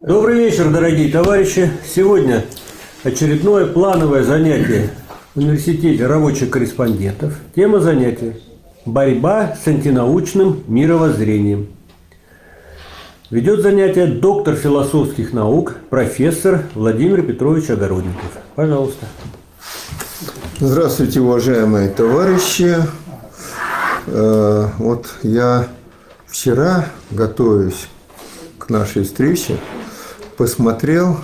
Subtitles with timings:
[0.00, 1.70] Добрый вечер, дорогие товарищи.
[1.86, 2.46] Сегодня
[3.04, 4.88] очередное плановое занятие
[5.34, 7.34] в университете рабочих корреспондентов.
[7.54, 8.38] Тема занятия–
[8.86, 11.66] борьба с антинаучным мировоззрением.
[13.28, 18.38] Ведет занятие доктор философских наук, профессор Владимир Петрович Огородников.
[18.54, 19.04] Пожалуйста.
[20.60, 22.74] Здравствуйте, уважаемые товарищи.
[24.06, 25.68] Э, вот я
[26.26, 27.88] вчера, готовясь
[28.56, 29.58] к нашей встрече,
[30.40, 31.18] посмотрел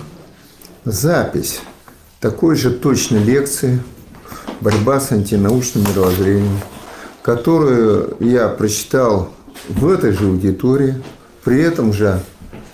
[0.85, 1.61] запись
[2.19, 3.81] такой же точной лекции
[4.61, 6.59] «Борьба с антинаучным мировоззрением»,
[7.23, 9.31] которую я прочитал
[9.69, 11.01] в этой же аудитории,
[11.43, 12.21] при этом же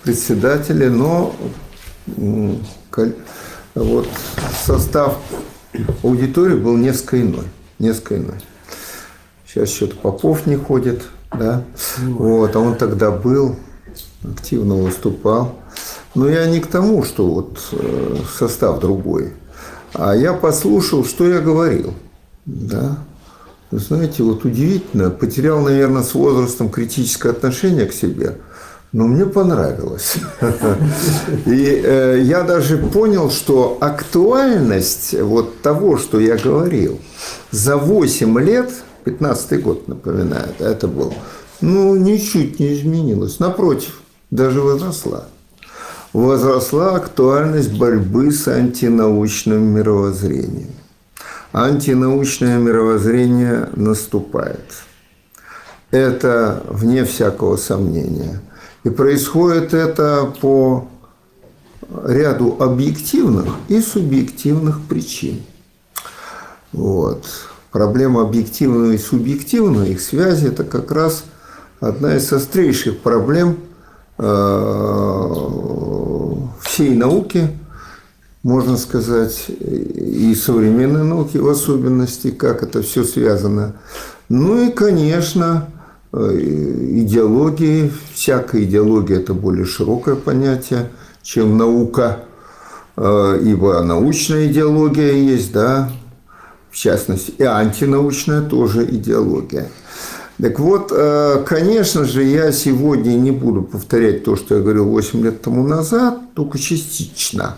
[0.02, 1.34] председателе, но
[3.74, 4.06] вот
[4.66, 5.16] состав
[6.02, 7.46] аудитории был несколько иной.
[7.78, 8.36] Несколько иной.
[9.46, 11.64] Сейчас что-то Попов не ходит, да.
[12.00, 13.56] Вот, а он тогда был,
[14.22, 15.63] активно выступал.
[16.14, 19.32] Но я не к тому, что вот э, состав другой.
[19.94, 21.94] А я послушал, что я говорил.
[22.46, 22.98] Да.
[23.70, 28.38] Вы знаете, вот удивительно, потерял, наверное, с возрастом критическое отношение к себе–
[28.94, 30.14] но мне понравилось.
[31.46, 37.00] И э, я даже понял, что актуальность вот того, что я говорил,
[37.50, 38.70] за 8 лет,
[39.02, 41.12] 15 год напоминает, это был,
[41.60, 43.40] ну, ничуть не изменилась.
[43.40, 44.00] Напротив,
[44.30, 45.24] даже возросла.
[46.14, 50.70] Возросла актуальность борьбы с антинаучным мировоззрением.
[51.52, 54.64] Антинаучное мировоззрение наступает.
[55.90, 58.40] Это вне всякого сомнения–
[58.84, 60.86] и происходит это по
[62.06, 65.42] ряду объективных и субъективных причин.
[66.72, 67.24] Вот.
[67.72, 71.24] Проблема объективного и субъективного, их связи, это как раз
[71.80, 73.58] одна из острейших проблем
[74.18, 74.22] э,
[76.74, 77.48] всей науки,
[78.42, 83.76] можно сказать, и современной науки в особенности, как это все связано.
[84.28, 85.68] Ну и, конечно,
[86.16, 87.90] Э, идеологии.
[88.14, 90.90] Всякая идеология– это более широкое понятие,
[91.24, 92.20] чем наука,
[92.96, 95.90] э, ибо научная идеология есть, да,
[96.70, 99.68] в частности, и антинаучная тоже идеология.
[100.40, 105.22] Так вот, э, конечно же, я сегодня не буду повторять то, что я говорил 8
[105.22, 107.56] лет тому назад, только частично.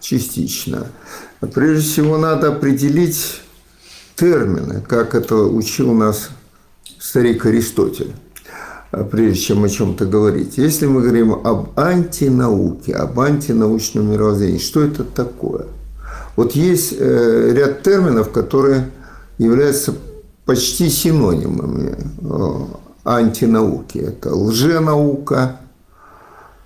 [0.00, 0.88] Частично.
[1.54, 3.40] Прежде всего, надо определить
[4.16, 6.30] термины, как это учил нас
[6.98, 8.12] старик Аристотель,
[8.90, 10.58] а прежде чем о чем-то говорить.
[10.58, 15.66] Если мы говорим об антинауке, об антинаучном мировоззрении, что это такое?
[16.34, 18.90] Вот есть э, ряд терминов, которые
[19.38, 19.94] являются
[20.46, 22.66] почти синонимами э,
[23.04, 23.98] антинауки.
[23.98, 25.60] Это лженаука,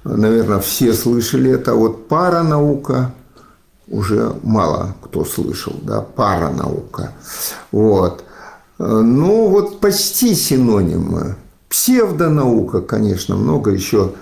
[0.05, 3.13] наверное, все слышали это, а вот паранаука
[3.89, 7.13] уже мало кто слышал, да, паранаука.
[7.73, 8.23] Вот.
[8.79, 11.37] Ну, вот почти синонимы.
[11.69, 14.13] Псевдонаука, конечно, много еще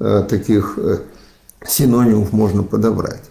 [0.00, 0.98] э, таких э,
[1.66, 3.27] синонимов можно подобрать.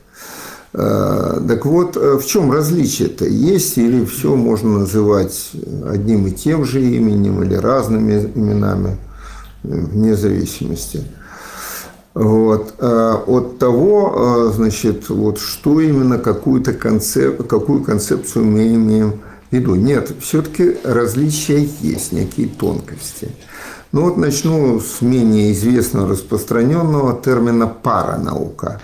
[0.73, 3.25] Э, так вот, в чем различие-то?
[3.25, 5.51] Есть или все можно называть
[5.87, 8.97] одним и тем же именем или разными именами,
[9.63, 11.03] вне зависимости.
[12.13, 12.73] Вот.
[12.81, 17.45] От того, значит, вот что именно какую-то концеп...
[17.47, 19.75] какую концепцию мы имеем виду.
[19.75, 23.29] Нет, все-таки различия есть, некие тонкости.
[23.91, 28.81] Ну вот начну с менее известного распространенного термина паранаука.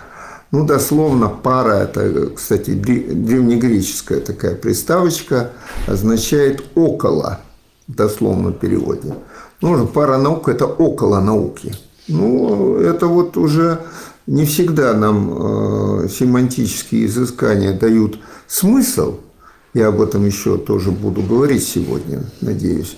[0.53, 5.49] Ну, дословно пара, это, кстати, древнегреческая такая приставочка,
[5.87, 7.39] означает около,
[7.87, 9.15] в дословном переводе.
[9.61, 11.73] Ну, паранаука– это около науки.
[12.07, 13.79] Ну, это вот уже
[14.27, 19.15] не всегда нам э, семантические изыскания дают смысл–
[19.73, 22.97] я об этом еще тоже буду говорить сегодня, надеюсь.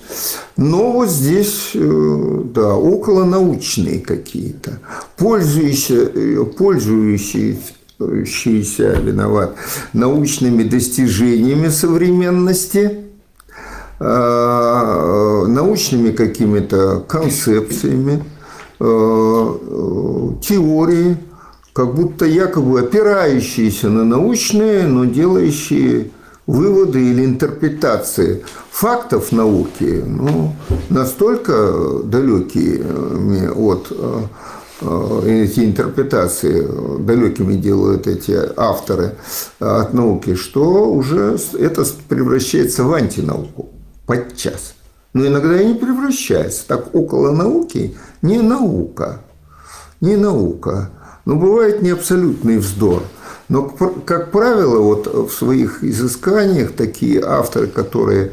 [0.58, 4.80] Но вот здесь, э, да, около научные какие-то,
[5.16, 9.56] пользующиеся, э, пользующиеся, виноват,
[9.94, 13.06] научными достижениями современности,
[14.00, 18.24] э, научными какими-то концепциями,
[20.42, 21.16] теории,
[21.72, 26.12] как будто якобы опирающиеся на научные, но делающие
[26.48, 30.54] выводы или интерпретации фактов науки ну,
[30.90, 32.84] настолько далекие
[33.52, 34.22] от э,
[34.82, 36.68] э, эти интерпретации
[37.00, 39.16] далекими делают эти авторы
[39.60, 43.70] от науки, что уже это превращается в антинауку
[44.06, 44.76] подчас.
[45.14, 46.68] Но иногда и не превращается.
[46.68, 49.22] Так около науки не наука,
[50.02, 50.92] не наука,
[51.24, 53.02] Но бывает не абсолютный вздор.
[53.48, 58.32] Но, как правило, вот в своих изысканиях такие авторы, которые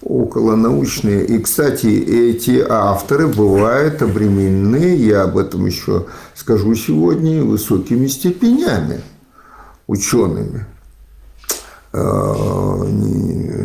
[0.00, 9.02] околонаучные, и, кстати, эти авторы бывают обременены, я об этом еще скажу сегодня, высокими степенями
[9.86, 10.66] учеными.
[11.92, 12.84] Э,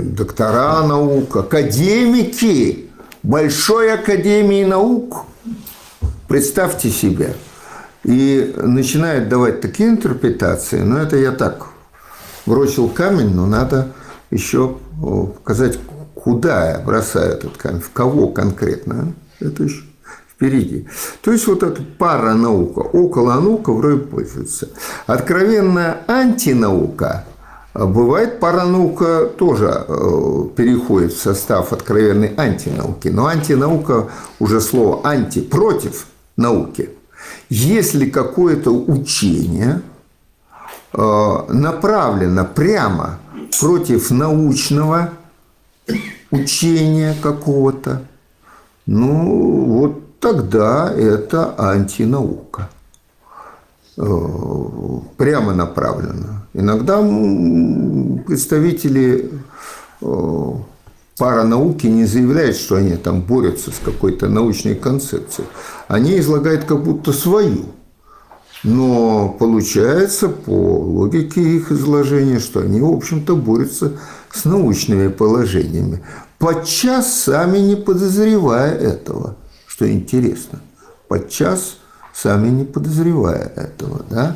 [0.03, 2.89] доктора наук, академики
[3.23, 5.25] Большой Академии наук.
[6.27, 7.35] Представьте себе–
[8.09, 11.67] и начинает давать такие интерпретации, но это я так
[12.47, 13.89] бросил камень, но надо
[14.31, 15.77] еще показать,
[16.15, 19.13] куда я бросаю этот камень, в кого конкретно.
[19.39, 19.83] Это еще
[20.27, 20.87] впереди.
[21.21, 24.69] То есть вот эта пара наука, около наука вроде пользуется.
[25.05, 27.25] Откровенная антинаука
[27.73, 33.09] а Бывает паранаука тоже э, переходит в состав откровенной антинауки.
[33.09, 34.09] Но антинаука
[34.39, 36.89] уже слово анти, против науки–
[37.49, 39.81] если какое-то учение
[40.93, 43.19] э, направлено прямо
[43.59, 45.11] против научного
[46.31, 48.03] учения какого-то,
[48.85, 52.69] ну вот тогда это антинаука.
[53.97, 56.45] Э, прямо направлено.
[56.53, 57.01] Иногда
[58.25, 59.29] представители
[60.01, 60.51] э,
[61.17, 65.47] пара науки не заявляет, что они там борются с какой-то научной концепцией.
[65.89, 67.65] Они излагают как будто свою.
[68.63, 73.93] Но получается по логике их изложения, что они, в общем-то, борются
[74.31, 76.03] с научными положениями,
[76.37, 80.61] подчас сами не подозревая этого, что интересно.
[81.07, 81.77] Подчас
[82.13, 84.05] сами не подозревая этого.
[84.11, 84.35] Да?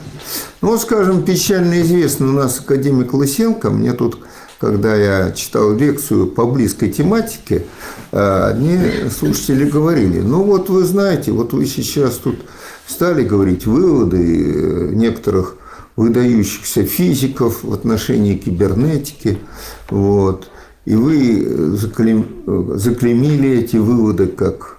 [0.62, 4.20] Ну, скажем, печально известный у нас академик Лысенко, мне тут
[4.64, 7.66] когда я читал лекцию по близкой тематике,
[8.14, 8.80] э, одни
[9.10, 12.38] слушатели говорили, ну вот вы знаете, вот вы сейчас тут
[12.88, 15.58] стали говорить выводы э, некоторых
[15.98, 19.38] выдающихся физиков в отношении кибернетики,
[19.90, 20.50] вот,
[20.86, 24.78] и вы заклеймили эти выводы как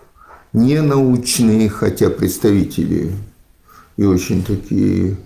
[0.54, 3.12] ненаучные, хотя представители
[3.98, 5.18] и очень такие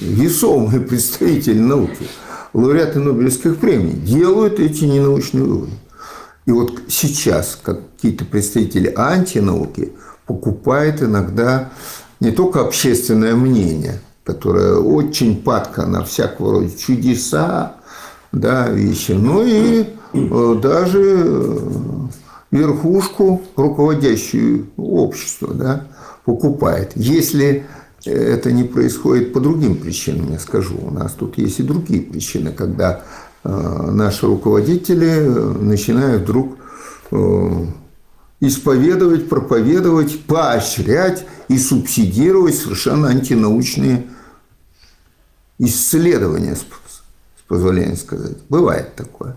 [0.00, 2.06] весомые представители науки–
[2.52, 5.72] лауреаты Нобелевских премий делают эти ненаучные выводы.
[6.46, 9.92] И вот сейчас какие-то представители антинауки
[10.26, 11.70] покупают иногда
[12.18, 17.76] не только общественное мнение, которое очень падко на всякого рода чудеса,
[18.32, 21.58] да, вещи, но и э, даже э,
[22.50, 25.86] верхушку, руководящую общество, да,
[26.24, 26.92] покупает.
[26.94, 27.66] Если
[28.04, 30.76] это не происходит по другим причинам, я скажу.
[30.80, 33.02] У нас тут есть и другие причины, когда
[33.44, 36.56] э, наши руководители э, начинают вдруг
[37.10, 37.66] э,
[38.40, 44.06] исповедовать, проповедовать, поощрять и субсидировать совершенно антинаучные
[45.58, 46.64] исследования, с
[47.46, 48.38] позволения сказать.
[48.48, 49.36] Бывает такое.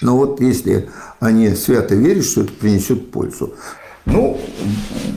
[0.00, 3.54] Но вот если они свято верят, что это принесет пользу.
[4.04, 4.40] Ну,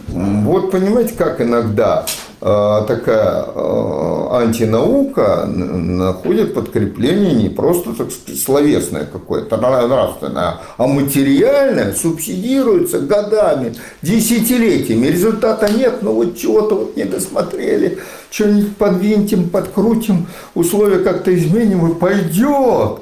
[0.08, 2.06] вот понимаете, как иногда
[2.42, 13.00] такая э, антинаука находит подкрепление не просто так сказать, словесное какое-то, нравственное, а материальное субсидируется
[13.00, 15.06] годами, десятилетиями.
[15.06, 18.00] Результата нет, но вот чего-то вот не досмотрели,
[18.32, 23.02] что-нибудь подвинтим, подкрутим, условия как-то изменим и пойдет.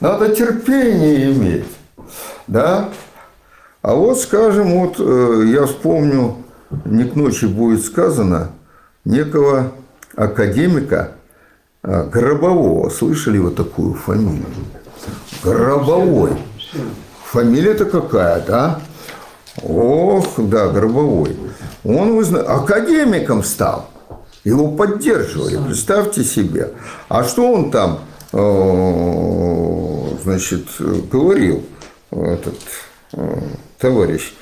[0.00, 1.66] Надо терпение иметь.
[2.48, 2.88] Да?
[3.82, 6.38] А вот, скажем, вот э, я вспомню,
[6.84, 8.50] не к ночи будет сказано–
[9.04, 9.72] некого
[10.16, 11.12] академика
[11.82, 12.90] а, Гробового.
[12.90, 14.46] Слышали вот такую фамилию?
[15.42, 16.32] Гробовой.
[17.24, 18.80] Фамилия-то какая, да?
[19.62, 21.36] Ох, да, Гробовой.
[21.84, 23.90] Он вы академиком стал.
[24.44, 26.72] Его поддерживали, представьте себе.
[27.08, 28.00] А что он там,
[28.32, 30.66] э, значит,
[31.10, 31.62] говорил,
[32.10, 32.58] этот
[33.12, 33.40] э,
[33.78, 34.34] товарищ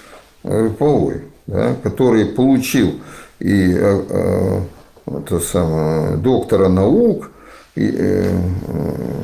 [0.42, 3.00] Гробовой, да, который получил
[3.40, 4.60] и э, э,
[5.06, 7.30] это самое, доктора наук,
[7.74, 8.36] и, э,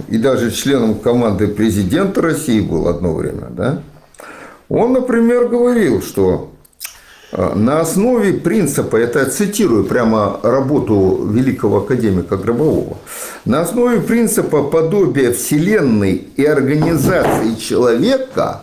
[0.08, 3.82] и даже членом команды президента России был одно время, да,
[4.68, 6.50] он, например, говорил, что
[7.32, 12.98] на основе принципа, это я цитирую прямо работу великого академика Гробового,
[13.44, 18.62] на основе принципа подобия Вселенной и организации человека,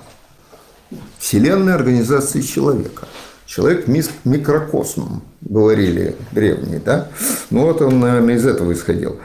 [1.20, 3.08] Вселенной организации человека–
[3.52, 3.86] Человек
[4.24, 7.10] микрокосм, говорили древние, да?
[7.50, 9.18] Ну вот он, наверное, из этого исходил.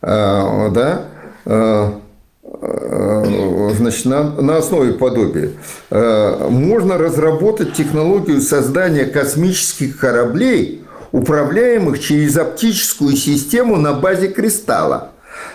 [0.00, 1.06] А, да?
[1.44, 2.00] А,
[2.44, 5.50] а значит, на, на основе подобия
[5.90, 15.10] а, можно разработать технологию создания космических кораблей, управляемых через оптическую систему на базе кристалла.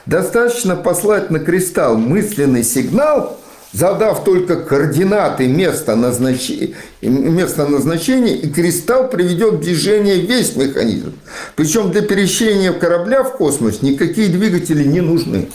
[0.06, 3.40] Достаточно послать на кристалл мысленный сигнал,
[3.78, 11.14] задав только координаты места назначения, места назначения, и кристалл приведет в движение весь механизм.
[11.56, 15.50] Причем для перемещения корабля в космос никакие двигатели не нужны.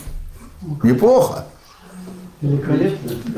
[0.82, 1.46] Неплохо.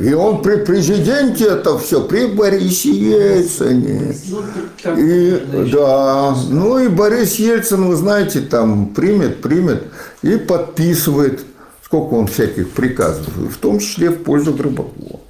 [0.01, 4.15] И он при президенте это все, при Борисе Ельцине.
[4.97, 9.85] И, да, ну и Борис Ельцин, вы знаете, там примет, примет
[10.23, 11.45] и подписывает,
[11.95, 15.21] сколько он всяких приказов, в том числе в пользу Гробового.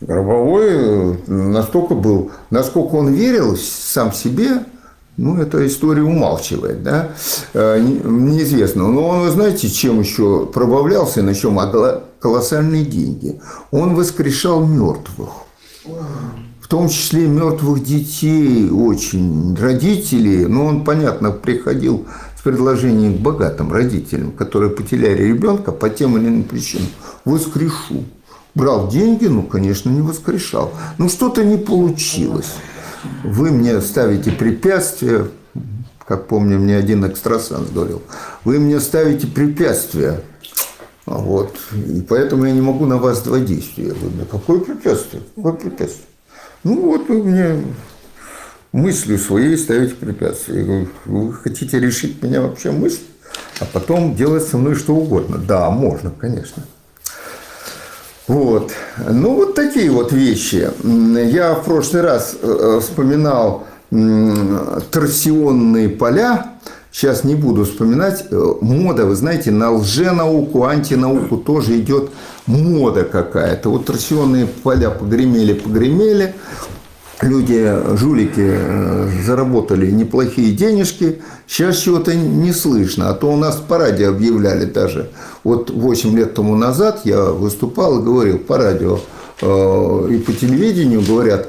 [0.00, 4.64] Гробовой э, настолько был, насколько он верил сам себе,
[5.16, 7.10] ну, эта история умалчивает, да,
[7.54, 8.00] Э, не-
[8.34, 8.88] неизвестно.
[8.88, 11.60] Но он, вы знаете, чем еще пробавлялся, на чем
[12.18, 13.40] колоссальные деньги.
[13.70, 15.28] Он воскрешал мертвых.
[16.60, 19.56] В том числе мертвых детей очень.
[19.56, 22.06] Родители, ну, он, понятно, приходил
[22.40, 26.88] с предложением к богатым родителям, которые потеряли ребенка по тем или иным причинам.
[27.26, 28.04] Воскрешу.
[28.54, 30.72] Брал деньги, ну, конечно, не воскрешал.
[30.96, 32.54] Ну, что-то не получилось.
[33.22, 35.28] Вы мне ставите препятствия,
[36.06, 38.02] как помню, мне один экстрасенс говорил,
[38.44, 40.22] вы мне ставите препятствия,
[41.04, 43.92] а вот, и поэтому я не могу на вас два действия.
[43.92, 45.22] Говорю, «Да какое препятствие?
[45.36, 46.06] Какое препятствие?
[46.64, 47.62] Ну вот вы мне
[48.72, 50.60] мыслью своей ставите препятствия.
[50.60, 53.02] Я говорю, вы хотите решить меня вообще мысль,
[53.60, 55.38] а потом делать со мной что угодно.
[55.38, 56.64] Да, можно, конечно.
[58.26, 58.70] Вот.
[59.08, 60.70] Ну, вот такие вот вещи.
[60.84, 66.52] Я в прошлый раз э, вспоминал м, торсионные поля.
[66.92, 68.26] Сейчас не буду вспоминать.
[68.30, 72.10] Э, Мода, вы знаете, на лженауку, антинауку тоже идет
[72.46, 73.68] мода какая-то.
[73.68, 76.34] Вот торсионные поля погремели, погремели.
[77.22, 81.20] Люди, жулики, э, заработали неплохие денежки.
[81.46, 83.10] Сейчас чего-то не слышно.
[83.10, 85.10] А то у нас по радио объявляли даже.
[85.44, 89.00] Вот 8 лет тому назад я выступал и говорил по радио
[89.42, 91.48] э, и по телевидению говорят,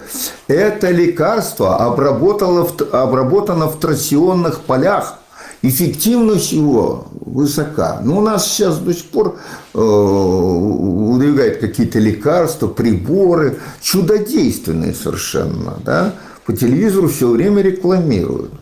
[0.50, 5.20] это лекарство обработало в- обработано в торсионных полях.
[5.64, 8.02] Эффективность его высока.
[8.04, 9.38] Но у нас сейчас до сих пор
[9.74, 15.76] э, выдвигают какие-то лекарства, приборы, чудодейственные совершенно.
[15.86, 16.16] Да?
[16.48, 18.54] По телевизору все время рекламируют.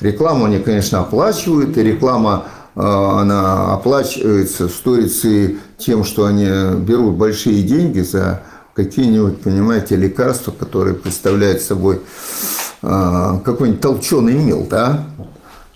[0.00, 6.46] Рекламу они, конечно, оплачивают, и реклама э, она оплачивается в сторице тем, что они
[6.80, 8.42] берут большие деньги за
[8.74, 12.00] какие-нибудь, понимаете, лекарства, которые представляют собой
[12.82, 15.06] э, какой-нибудь толченый мел, да?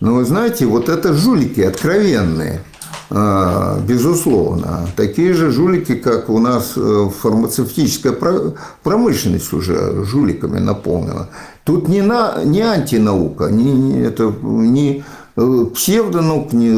[0.05, 2.61] Но вы знаете, вот это жулики откровенные,
[3.09, 4.87] э, безусловно.
[4.97, 11.31] Такие же жулики, как у нас э, фармацевтическая про- промышленность уже жуликами наполнена.
[11.65, 15.05] Тут не, на, не антинаука, не, это не
[15.37, 16.69] э, псевдонаука, не,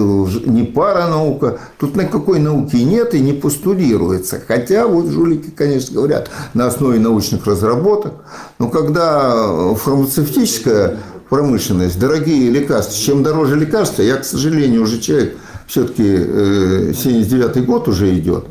[0.49, 1.59] не паранаука.
[1.80, 4.40] Тут никакой науки нет и не постулируется.
[4.47, 8.12] Хотя вот жулики, конечно, говорят на основе научных разработок.
[8.61, 15.37] Но когда э, фармацевтическая промышленность, дорогие лекарства, чем дороже лекарства, я, к сожалению, уже человек
[15.66, 18.45] все-таки 79-й год уже идет,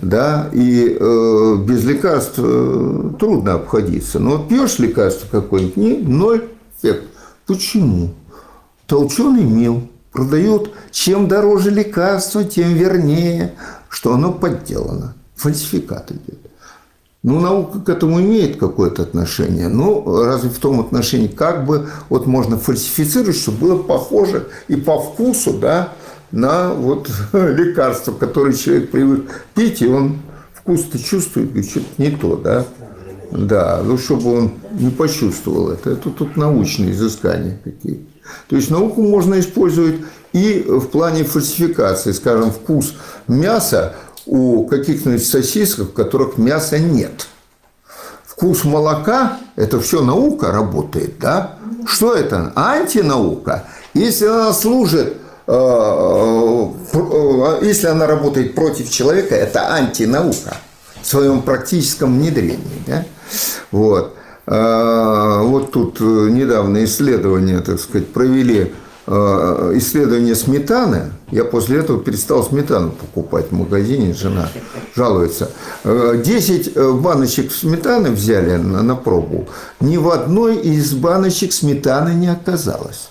[0.00, 4.18] да, и э, без лекарств э, трудно обходиться.
[4.18, 7.04] Но вот пьешь лекарство какое-нибудь, не, ноль эффект.
[7.46, 8.14] Почему?
[8.86, 13.54] Толченый мел продают, чем дороже лекарство, тем вернее,
[13.90, 15.14] что оно подделано.
[15.36, 16.43] Фальсификат идет.
[17.24, 19.68] Ну, наука к этому имеет какое-то отношение.
[19.68, 25.00] Ну, разве в том отношении, как бы вот можно фальсифицировать, чтобы было похоже и по
[25.00, 25.94] вкусу, да,
[26.32, 30.18] на вот лекарство, которое человек привык пить, и он
[30.52, 32.66] вкус-то чувствует, говорит, что-то не то, да.
[33.30, 35.92] Да, ну, чтобы он не почувствовал это.
[35.92, 38.04] Это тут научные изыскания какие-то.
[38.48, 39.96] То есть науку можно использовать
[40.34, 42.12] и в плане фальсификации.
[42.12, 42.94] Скажем, вкус
[43.28, 43.94] мяса
[44.26, 47.28] у каких-нибудь сосисок, в которых мяса нет.
[48.26, 51.56] Вкус молока– это все наука работает, да?
[51.86, 52.52] Что это?
[52.56, 53.64] Антинаука.
[53.92, 60.56] Если она служит, э, э, э, если она работает против человека, это антинаука
[61.00, 63.04] в своем практическом внедрении, да?
[63.70, 64.16] Вот.
[64.46, 68.74] Вот тут недавно исследование, так сказать, провели
[69.06, 71.12] исследование сметаны.
[71.30, 74.48] Я после этого перестал сметану покупать в магазине, жена
[74.94, 75.50] жалуется.
[75.84, 79.48] Э, 10 э, баночек сметаны взяли на, на пробу.
[79.80, 83.10] Ни в одной из баночек сметаны не оказалось.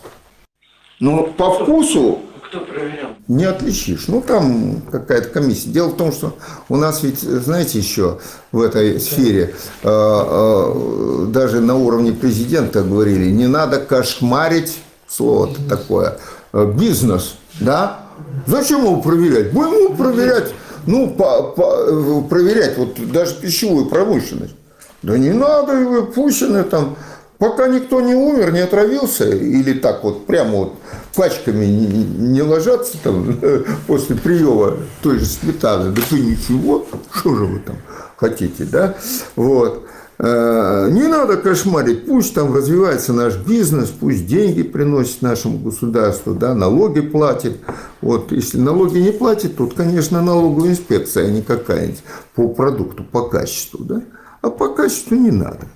[0.99, 3.09] Но по вкусу Кто проверял?
[3.27, 4.07] не отличишь.
[4.07, 5.69] Ну, там какая-то комиссия.
[5.69, 6.37] Дело в том, что
[6.69, 8.19] у нас ведь, знаете, еще
[8.51, 14.79] в этой сфере, э, э, даже на уровне президента говорили, не надо кошмарить
[15.15, 16.17] слово такое,
[16.53, 17.99] э, бизнес, да?
[18.47, 19.51] Зачем его проверять?
[19.51, 20.53] Будем его проверять,
[20.85, 24.55] ну, по, по, проверять вот даже пищевую промышленность.
[25.01, 26.95] Да не надо его, пусть она там,
[27.37, 30.73] пока никто не умер, не отравился, или так вот прямо вот
[31.15, 33.39] пачками не, не ложатся там
[33.87, 37.75] после приема той же сметаны, да ты ничего, что же вы там
[38.15, 38.95] хотите, да?
[39.35, 39.83] Вот.
[40.19, 46.53] Э, не надо кошмарить, пусть там развивается наш бизнес, пусть деньги приносит нашему государству, да,
[46.53, 47.57] налоги платит.
[48.01, 52.03] Вот, если налоги не платит, тут, конечно, налоговая инспекция, а не какая-нибудь
[52.35, 54.03] по продукту, по качеству, да
[54.43, 55.67] а по качеству не надо.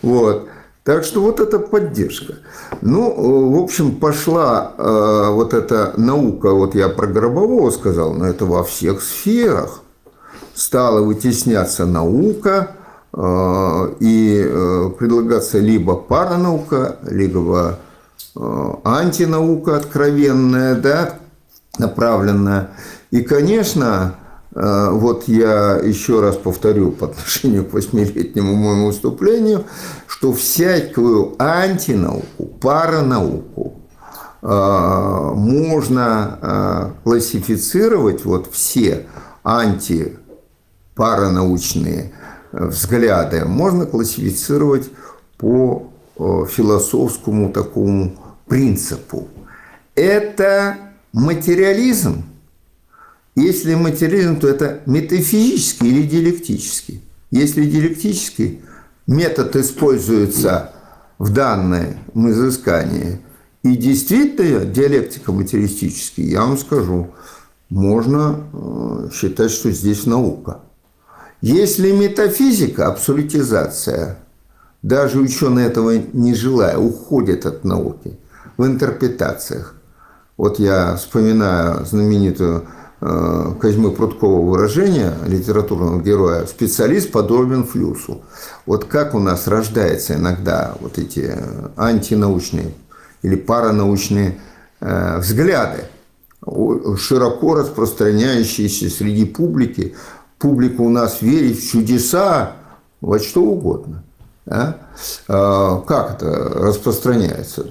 [0.00, 0.48] Вот.
[0.84, 2.34] Так что вот эта поддержка.
[2.80, 8.44] Ну, в общем, пошла э, вот эта наука, вот я про Гробового сказал, но это
[8.44, 9.80] во всех сферах.
[10.54, 12.76] Стала вытесняться наука
[13.16, 17.78] и э, предлагаться либо паранаука, либо
[18.34, 21.14] э, антинаука откровенная, да,
[21.78, 22.70] направленная.
[23.10, 24.16] И, конечно,
[24.54, 29.64] Э, вот я еще раз повторю по отношению к восьмилетнему моему выступлению,
[30.06, 33.80] что всякую антинауку, паранауку
[34.42, 39.06] э, можно э, классифицировать, вот все
[39.42, 42.12] антипаранаучные
[42.56, 44.90] взгляды можно классифицировать
[45.38, 49.28] по философскому такому принципу.
[49.94, 50.76] Это
[51.12, 52.24] материализм–
[53.36, 57.02] если материализм, то это метафизический или диалектический.
[57.30, 58.60] Если диалектический,
[59.08, 60.72] метод используется
[61.18, 61.96] в данном
[62.30, 63.20] изыскании,
[63.64, 67.08] и действительно диалектика материалистический, я вам скажу,
[67.70, 70.60] можно э, считать, что здесь наука.
[71.46, 74.18] Если метафизика, абсолютизация,
[74.82, 78.18] даже ученые этого не желая, уходят от науки
[78.56, 79.74] в интерпретациях.
[80.36, 82.66] Вот я вспоминаю знаменитую
[83.06, 88.22] Э, Козьмы Прудкова выражение литературного героя «специалист подобен флюсу».
[88.64, 91.36] Вот как у нас рождаются иногда вот эти
[91.76, 92.72] антинаучные
[93.20, 94.40] или паранаучные
[94.80, 95.84] э, взгляды,
[96.96, 99.94] широко распространяющиеся среди публики.
[100.44, 102.52] Публика у нас верит в чудеса,
[103.00, 104.04] во что угодно.
[104.44, 104.76] Да?
[105.26, 107.66] А как это распространяется?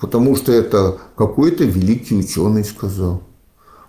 [0.00, 3.22] Потому что это какой-то великий ученый сказал–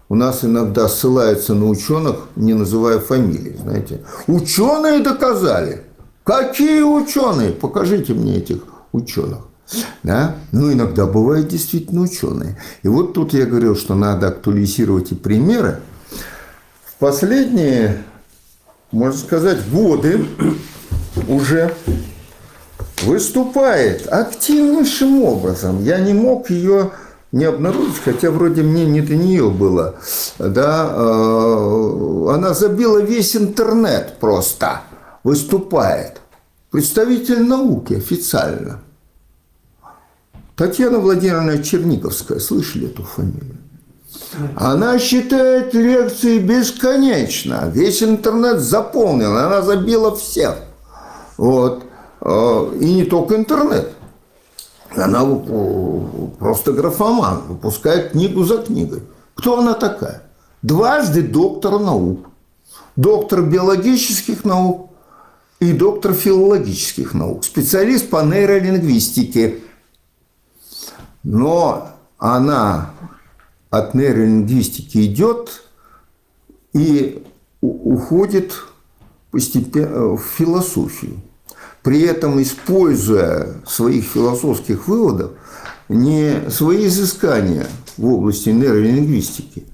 [0.10, 4.02] у нас иногда ссылаются на ученых, не называя фамилии, знаете.
[4.28, 5.82] Ученые доказали.
[6.24, 7.52] Какие ученые?
[7.52, 8.60] Покажите мне этих
[8.92, 9.40] ученых.
[10.04, 10.36] Да?
[10.52, 12.60] Ну, иногда бывают действительно ученые.
[12.84, 15.80] И вот тут я говорил, что надо актуализировать и примеры.
[17.04, 18.02] Последние,
[18.94, 20.26] можно сказать, годы
[21.28, 21.76] уже
[23.02, 25.84] выступает активнейшим образом.
[25.84, 26.92] Я не мог ее
[27.34, 29.96] не обнаружить, хотя вроде мне не до нее было.
[30.40, 34.84] Да, э, она забила весь интернет просто,
[35.26, 36.22] выступает.
[36.72, 38.80] Представитель науки официально.
[40.56, 43.53] Татьяна Владимировна Черниковская, слышали эту фамилию?
[44.56, 47.70] Она считает лекции бесконечно.
[47.74, 50.58] Весь интернет заполнен, она забила всех.
[51.38, 51.84] Вот.
[52.22, 53.94] Э, и не только интернет.
[54.96, 55.26] Она
[56.40, 59.02] просто графоман, выпускает книгу за книгой.
[59.34, 60.24] Кто она такая?
[60.62, 62.28] Дважды доктор наук.
[62.96, 64.92] Доктор биологических наук
[65.60, 67.44] и доктор филологических наук.
[67.44, 69.62] Специалист по нейролингвистике.
[71.24, 72.92] Но она
[73.78, 75.64] от нейролингвистики идет
[76.74, 77.24] и
[77.62, 78.54] уходит
[79.32, 81.22] постепенно в философию
[81.84, 85.32] при этом используя своих философских выводов
[85.90, 89.66] не свои изыскания в области нейролингвистики,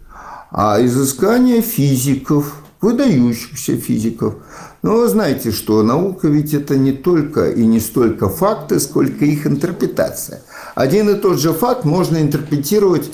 [0.51, 4.35] а изыскания физиков, выдающихся физиков.
[4.81, 9.45] Но вы знаете, что наука ведь это не только и не столько факты, сколько их
[9.45, 10.41] интерпретация.
[10.73, 13.11] Один и тот же факт можно интерпретировать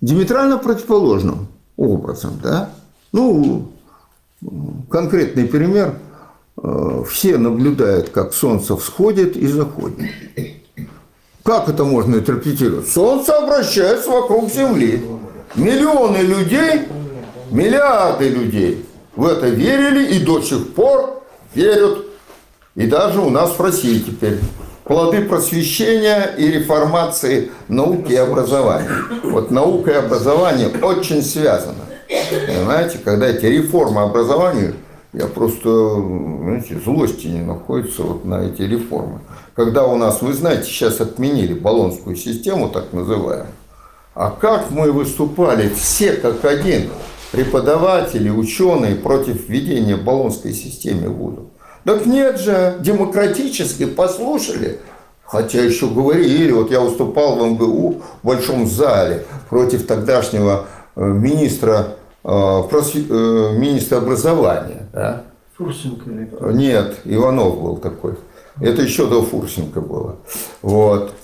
[0.00, 2.38] диаметрально противоположным образом.
[2.42, 2.70] Да?
[3.12, 3.72] Ну,
[4.90, 5.94] конкретный пример–
[6.62, 10.10] Э, все наблюдают, как Солнце всходит и заходит.
[11.44, 12.88] Как это можно интерпретировать?
[12.88, 15.04] Солнце обращается вокруг Земли.
[15.54, 16.88] Миллионы людей,
[17.50, 18.84] миллиарды людей
[19.16, 21.22] в это верили и до сих пор
[21.54, 22.06] верят.
[22.74, 24.38] И даже у нас в России теперь
[24.88, 28.90] плоды просвещения и реформации науки и образования.
[29.22, 31.84] Вот наука и образование очень связано.
[32.46, 34.74] Понимаете, когда эти реформы образования–
[35.12, 39.20] Я просто, знаете, злости не находится вот на эти реформы.
[39.54, 43.46] Когда у нас, вы знаете, сейчас отменили баллонскую систему, так называемую,
[44.14, 46.90] а как мы выступали все как один,
[47.32, 51.46] преподаватели, ученые, против введения баллонской системы в вузов.
[51.88, 54.78] Так нет же, демократически послушали,
[55.24, 61.94] Хотя еще говорили, вот я выступал в МГУ в большом зале против тогдашнего э, министра,
[62.24, 64.86] э, э, министра образования.
[64.92, 65.22] Да?
[65.56, 66.10] Фурсенко?
[66.52, 68.16] Нет, Иванов был такой.
[68.60, 70.16] Это еще до Фурсенко было.
[70.60, 71.14] Вот.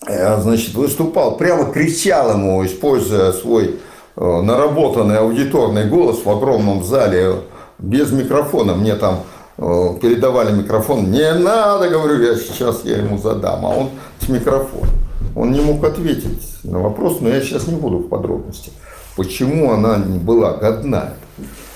[0.00, 3.80] Значит, выступал, прямо кричал ему, используя свой
[4.16, 7.34] наработанный аудиторный голос в огромном зале,
[7.78, 8.74] без микрофона.
[8.74, 9.24] Мне там
[9.56, 11.10] передавали микрофон.
[11.10, 13.64] Не надо, говорю, я сейчас я ему задам.
[13.64, 13.90] А он
[14.20, 14.90] с микрофоном.
[15.34, 18.70] Он не мог ответить на вопрос, но я сейчас не буду в подробности.
[19.16, 21.14] Почему она не была годна,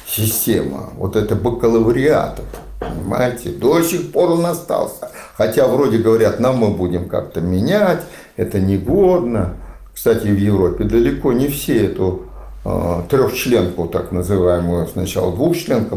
[0.07, 2.43] система, вот это бакалавриата,
[2.79, 5.11] понимаете, до сих пор он остался.
[5.37, 8.03] Хотя вроде говорят, нам мы будем как-то менять,
[8.37, 9.55] это негодно.
[9.95, 12.30] Кстати, в Европе далеко не все эту Э,
[12.63, 15.97] трехчленку, так называемую, сначала двухчленка,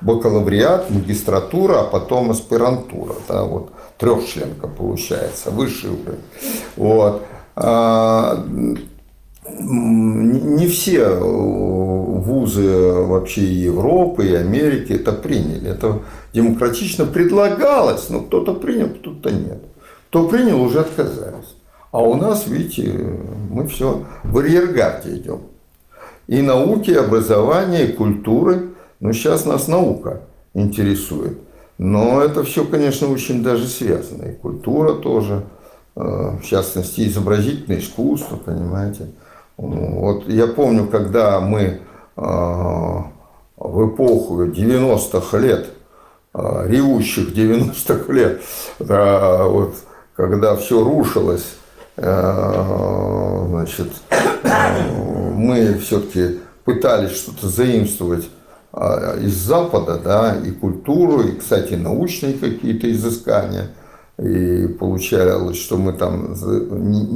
[0.00, 3.14] бакалавриат, магистратура, а потом аспирантура.
[3.28, 6.22] Да, вот трехчленка получается, высший уровень.
[6.76, 7.22] Вот.
[7.56, 8.42] А,
[9.48, 15.70] не все вузы вообще Европы и Америки это приняли.
[15.70, 16.00] Это
[16.32, 19.62] демократично предлагалось, но кто-то принял, кто-то нет.
[20.08, 21.54] Кто принял, уже отказались.
[21.92, 22.92] А у нас, видите,
[23.50, 25.40] мы все в арьергарде идем
[26.26, 28.70] и науки, и образования, и культуры.
[29.00, 30.22] Но сейчас нас наука
[30.54, 31.38] интересует.
[31.78, 34.24] Но это все, конечно, очень даже связано.
[34.24, 35.44] И культура тоже,
[35.94, 39.08] э, в частности, изобразительное искусство, понимаете.
[39.56, 41.80] Вот я помню, когда мы э,
[43.56, 45.66] в эпоху 90-х лет,
[46.34, 48.40] э, ревущих 90-х лет,
[48.78, 49.74] да, вот,
[50.14, 51.56] когда все рушилось,
[51.96, 53.88] значит,
[55.34, 58.28] мы все-таки пытались что-то заимствовать
[58.72, 63.70] а, из Запада, да, и культуру, и, кстати, научные какие-то изыскания.
[64.18, 66.34] И получалось, что мы там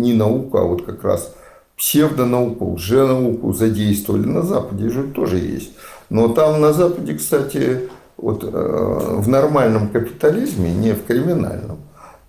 [0.01, 1.35] не науку, а вот как раз
[1.77, 4.27] псевдонауку, лженауку задействовали.
[4.27, 5.73] На Западе же тоже есть.
[6.11, 7.89] Но там на Западе, кстати,
[8.19, 11.79] вот э, в нормальном капитализме, не в криминальном,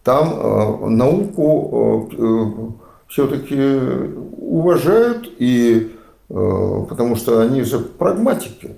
[0.04, 3.80] там э, науку э, все-таки
[4.38, 5.92] уважают, и,
[6.30, 8.76] э, потому что они же прагматики.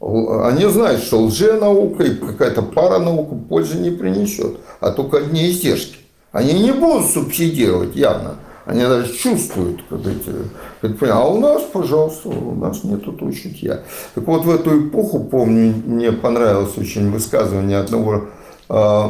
[0.00, 5.96] Они знают, что лженаука и какая-то паранаука пользы не принесет, а только одни издержки.
[6.32, 8.36] Они не будут субсидировать явно.
[8.64, 13.82] Они даже чувствуют, когда эти, а у нас, пожалуйста, у нас нет тут чутья.
[14.14, 18.26] Так вот, в эту эпоху, помню, мне понравилось очень высказывание одного
[18.68, 19.04] э,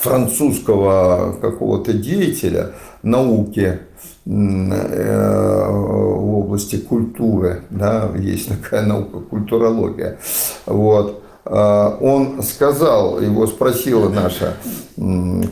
[0.00, 3.80] французского какого-то деятеля науки,
[4.26, 10.18] Э, в области культуры, да, есть такая наука, культурология.
[10.66, 11.22] Вот.
[11.46, 14.56] А, он сказал, его спросила наша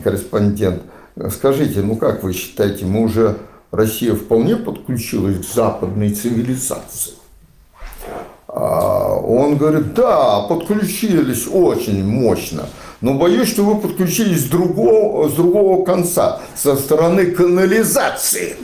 [0.03, 0.83] корреспондент,
[1.31, 3.37] скажите, ну как вы считаете, мы уже,
[3.71, 7.13] Россия вполне подключилась к западной цивилизации?
[8.47, 12.65] А, он говорит, да, подключились очень мощно.
[13.01, 18.57] Но боюсь, что вы подключились с другого, с другого конца, со стороны канализации.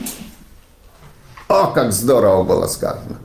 [1.48, 3.18] О, как здорово было сказано.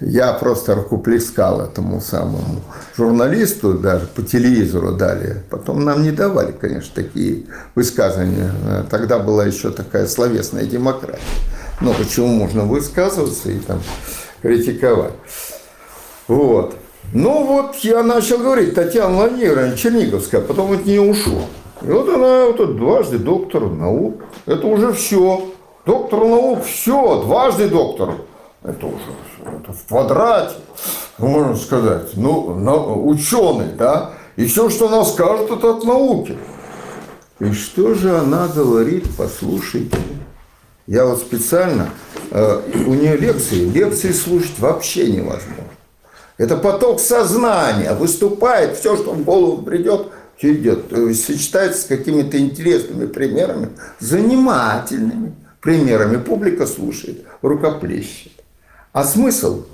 [0.00, 2.62] Я просто рукоплескал этому самому
[2.96, 5.42] журналисту, даже по телевизору дали.
[5.50, 8.52] Потом нам не давали, конечно, такие высказывания.
[8.88, 11.20] Тогда была еще такая словесная демократия.
[11.80, 13.82] Но почему можно высказываться и там
[14.40, 15.14] критиковать?
[16.28, 16.76] Вот.
[17.12, 21.42] Ну вот я начал говорить, Татьяна Владимировна Черниговская, потом от нее ушел.
[21.82, 24.22] И вот она вот дважды доктор наук.
[24.46, 25.50] Это уже все.
[25.86, 28.14] Доктор наук, все, дважды доктор.
[28.62, 28.96] Это уже
[29.46, 30.56] это в квадрате,
[31.16, 32.10] можно сказать.
[32.14, 34.12] Ну, на, ученый, да.
[34.36, 36.36] И все, что она скажет, это от науки.
[37.40, 39.96] И что же она говорит, послушайте.
[40.86, 41.90] Я вот специально,
[42.30, 45.67] э, у нее лекции, лекции слушать вообще невозможно.
[46.38, 50.06] Это поток сознания, выступает, все, что в голову придет,
[50.40, 50.88] идет.
[50.88, 56.16] То есть сочетается с какими-то интересными примерами, занимательными примерами.
[56.16, 58.32] Публика слушает, рукоплещет.
[58.92, 59.64] А смысл?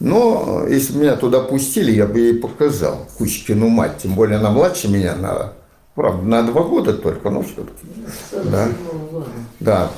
[0.00, 3.98] Но если меня туда пустили, я бы ей показал Кучкину мать.
[4.02, 5.52] Тем более она младше меня на,
[5.94, 7.86] правда, на два года только, но все-таки.
[8.32, 8.68] Да.
[9.60, 9.90] да.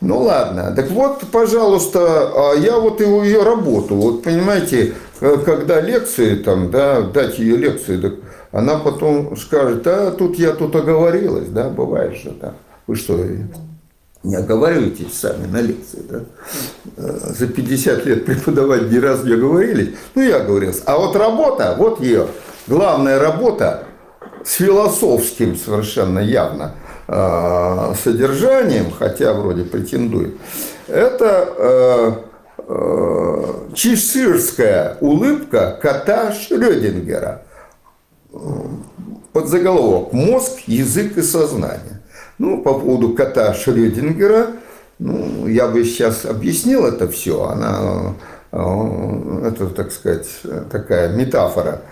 [0.00, 5.80] Ну ладно, так вот, пожалуйста, а я вот его ее работу, вот понимаете, э, когда
[5.80, 8.14] лекции там, да, дать ее лекции, так
[8.50, 12.54] она потом скажет, а тут я тут оговорилась, да, бывает же, да.
[12.86, 13.18] Вы что,
[14.22, 16.20] не оговариваетесь сами на лекции, да?
[16.96, 19.94] Э, За 50 лет преподавать ни разу не оговорились.
[20.14, 20.82] Ну, я оговорился.
[20.86, 22.26] А вот работа, вот ее,
[22.66, 23.84] главная работа
[24.44, 26.74] с философским совершенно явно
[27.10, 30.36] э, содержанием, хотя вроде претендует,
[30.86, 32.12] это э,
[32.68, 33.44] э,
[33.74, 37.42] чеширская улыбка кота Шрёдингера
[39.32, 42.00] под заголовок «Мозг, язык и сознание».
[42.38, 44.52] Ну, по поводу кота Шрёдингера,
[44.98, 47.44] ну, я бы сейчас объяснил это все.
[47.44, 48.14] Она,
[48.52, 50.28] э, это, так сказать,
[50.70, 51.82] такая метафора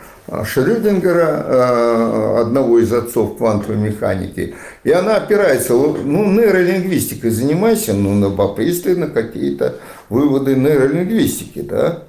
[0.44, 4.54] Шрёдингера, э, одного из отцов квантовой механики.
[4.84, 9.76] И она опирается, ну, нейролингвистикой занимайся, ну, на попристы, на какие-то
[10.08, 12.02] выводы нейролингвистики, да?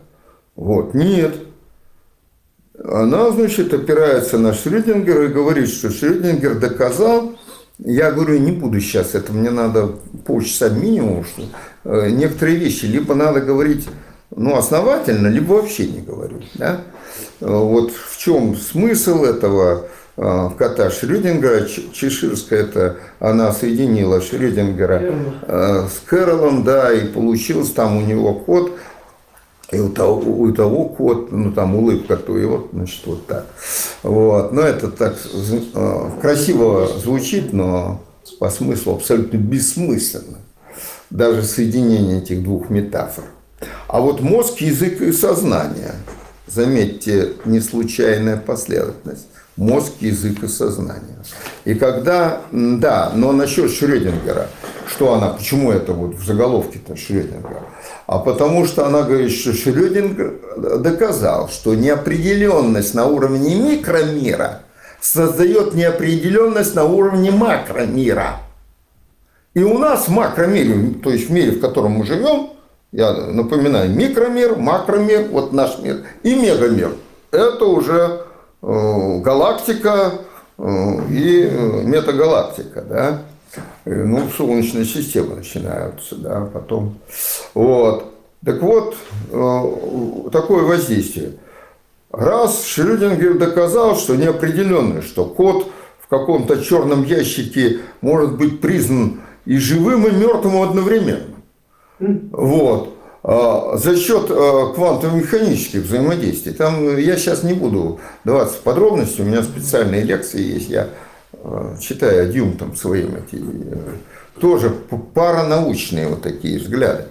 [0.56, 1.36] Вот, нет.
[2.84, 7.38] Она, значит, опирается на Шрёдингера и говорит, что Шрёдингер доказал,
[7.78, 11.44] я говорю, не буду сейчас, это мне надо полчаса минимум, что
[11.86, 13.88] э, некоторые вещи либо надо говорить
[14.36, 16.50] ну, основательно, либо вообще не говорить.
[16.56, 16.82] Да?
[17.40, 19.88] Вот в чем смысл этого
[20.18, 25.02] э, кота Шрёдингера, Чеширская, это она соединила Шрёдингера
[25.48, 28.74] э, с Кэролом, да, и получился там у него кот,
[29.72, 33.46] и у того, у того кот, ну там улыбка, то и вот, значит, вот так.
[34.04, 34.52] Вот.
[34.52, 35.16] Но это так
[35.74, 38.02] э, красиво звучит, но
[38.40, 40.38] по смыслу абсолютно бессмысленно.
[41.10, 43.24] Даже соединение этих двух метафор.
[43.88, 45.96] А вот мозг, язык и сознание.
[46.48, 49.28] Заметьте, не случайная последовательность.
[49.56, 51.18] Мозг, язык и сознание.
[51.66, 54.48] И когда, да, но насчет Шрёдингера,
[54.88, 57.64] что она, почему это вот в заголовке-то Шрёдингера?
[58.08, 64.62] А потому что она говорит, что Шрёдингер доказал, что неопределенность на уровне микромира
[65.02, 68.42] создает неопределенность на уровне макромира.
[69.54, 72.52] И у нас в макромире, то есть в мире, в котором мы живем,
[72.92, 76.96] я напоминаю, микромир, макромир, вот наш мир, и мегамир.
[77.32, 78.22] Это уже
[78.62, 80.14] э, галактика
[80.58, 80.64] э,
[81.12, 83.22] и э, метагалактика, да.
[83.86, 87.00] Ну, Солнечная система начинаются, да, потом.
[87.56, 88.14] Вот.
[88.46, 88.96] Так вот,
[90.32, 91.34] такое воздействие.
[92.12, 95.68] Раз Шрёдингер доказал, что неопределенный, что код
[96.00, 101.39] в каком-то черном ящике может быть признан и живым, и мертвым одновременно.
[102.00, 102.96] Вот.
[103.22, 106.54] А, за счет а, квантово-механических взаимодействий.
[106.54, 110.88] Там я сейчас не буду даваться в подробности, у меня специальные лекции есть, я
[111.34, 113.78] а, читаю адъюнктом своим эти э,
[114.40, 114.70] тоже
[115.14, 117.06] паранаучные вот такие взгляды.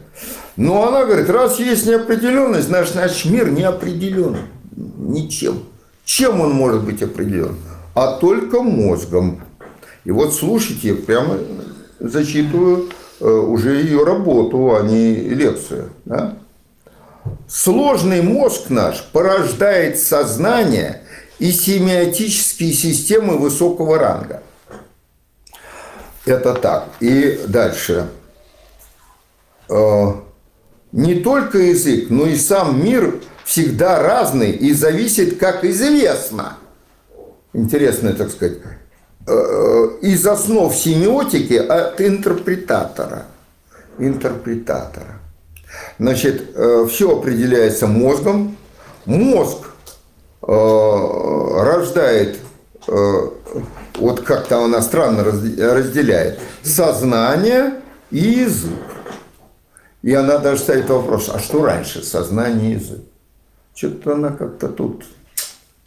[0.57, 4.39] Но она говорит, раз есть неопределенность, значит, наш мир не определен
[4.75, 5.61] ничем.
[6.05, 7.57] Чем он может быть определен?
[7.95, 9.43] А только мозгом.
[10.05, 11.37] И вот слушайте, прямо
[12.01, 15.91] зачитываю Э, уже ее работу, а не лекцию.
[16.05, 16.39] Да?
[17.49, 21.03] Сложный мозг наш порождает сознание
[21.39, 24.43] и семиотические системы высокого ранга.
[26.25, 26.89] Это так.
[27.01, 28.09] И дальше.
[29.69, 30.13] Э,
[30.93, 36.59] не только язык, но и сам мир всегда разный и зависит, как известно.
[37.53, 38.88] Интересно, так сказать, Э,
[40.03, 43.27] из основ семиотики от интерпретатора.
[43.99, 45.21] Интерпретатора.
[45.99, 48.57] Значит, э, все определяется мозгом.
[49.05, 49.59] Мозг
[50.43, 52.39] э, рождает,
[53.99, 57.75] вот как-то она странно разделяет, сознание
[58.11, 58.79] и язык.
[60.03, 63.01] И она даже ставит вопрос, а что раньше, сознание и язык?
[63.75, 65.05] Что-то она как-то тут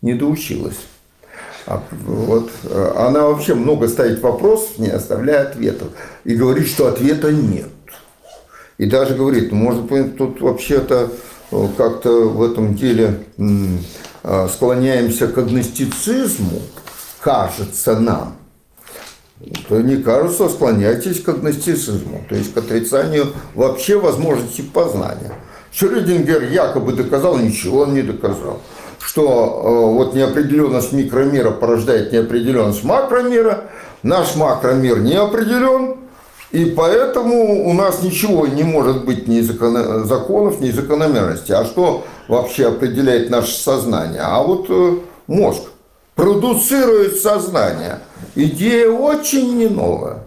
[0.01, 0.77] не доучилась.
[1.67, 5.89] А вот, э, она вообще много ставит вопросов, не оставляя ответов.
[6.23, 7.69] И говорит, что ответа нет.
[8.77, 11.11] И даже говорит, ну, может быть, тут вообще-то
[11.51, 16.61] э, как-то в этом деле э, склоняемся к агностицизму,
[17.19, 18.37] кажется нам.
[19.69, 25.33] То не кажется, склоняйтесь к агностицизму, то есть к отрицанию вообще возможности познания.
[25.71, 28.61] Шрёдингер якобы доказал, ничего он не доказал
[29.03, 33.65] что э, вот неопределенность микромира порождает неопределенность макромира,
[34.03, 35.97] наш макромир не определен,
[36.51, 41.55] и поэтому у нас ничего не может быть ни законов, ни закономерностей.
[41.55, 44.21] А что вообще определяет наше сознание?
[44.21, 45.61] А вот э, мозг
[46.15, 47.99] продуцирует сознание.
[48.35, 50.23] Идея очень не новая.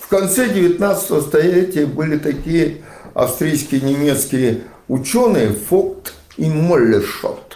[0.00, 2.82] в конце 19 столетия были такие
[3.14, 7.53] австрийские немецкие ученые Фокт и Моллершот.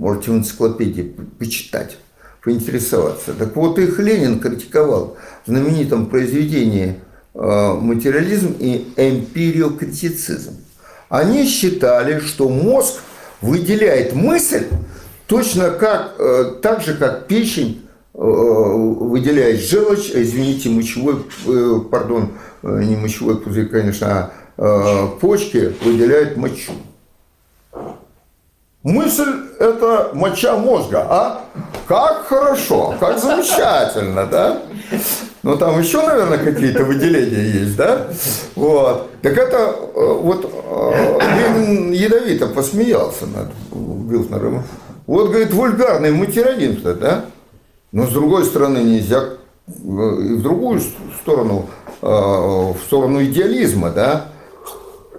[0.00, 1.98] Можете в энциклопедии почитать,
[2.42, 3.34] поинтересоваться.
[3.34, 6.96] Так вот, их Ленин критиковал в знаменитом произведении
[7.34, 10.56] э, «Материализм и эмпириокритицизм».
[11.10, 13.02] Они считали, что мозг
[13.42, 14.68] выделяет мысль
[15.26, 17.82] точно как, э, так же, как печень
[18.14, 21.26] э, выделяет желчь, извините, мочевой,
[21.90, 22.30] пардон,
[22.62, 26.72] не мочевой пузырь, конечно, а почки выделяют мочу.
[28.82, 31.44] Мысль– это моча мозга, а?
[31.86, 34.62] Как хорошо, как замечательно, да?
[35.42, 38.06] Ну, там еще, наверное, какие-то выделения есть, да?
[38.56, 39.10] Вот.
[39.20, 44.62] Так это э, вот э, ядовито посмеялся над Билтнером.
[45.06, 47.24] Вот, говорит, вульгарный материализм-то, да?
[47.92, 49.24] Но, с другой стороны, нельзя
[49.66, 50.80] э, и в другую
[51.20, 51.68] сторону,
[52.00, 54.28] в сторону идеализма, да,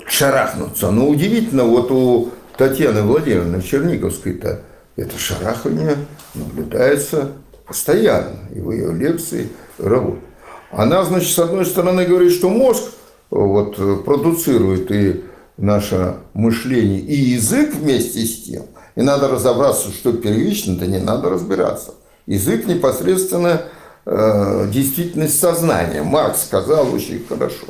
[0.08, 0.90] шарахнуться.
[0.90, 2.30] Но удивительно, вот у
[2.62, 4.62] Татьяны Владимировны Черниковской-то
[4.96, 5.96] это шарахание
[6.36, 7.32] наблюдается
[7.66, 10.22] постоянно и в ее лекции, работе.
[10.70, 12.84] Она, значит, с одной стороны говорит, что мозг
[13.32, 15.24] вот, продуцирует и
[15.58, 18.66] наше мышление, и язык вместе с тем.
[18.96, 21.96] И надо разобраться, что первично, да не надо разбираться.
[22.28, 23.64] Язык непосредственно
[24.06, 26.04] э, действительность сознания.
[26.04, 27.66] Маркс сказал очень хорошо.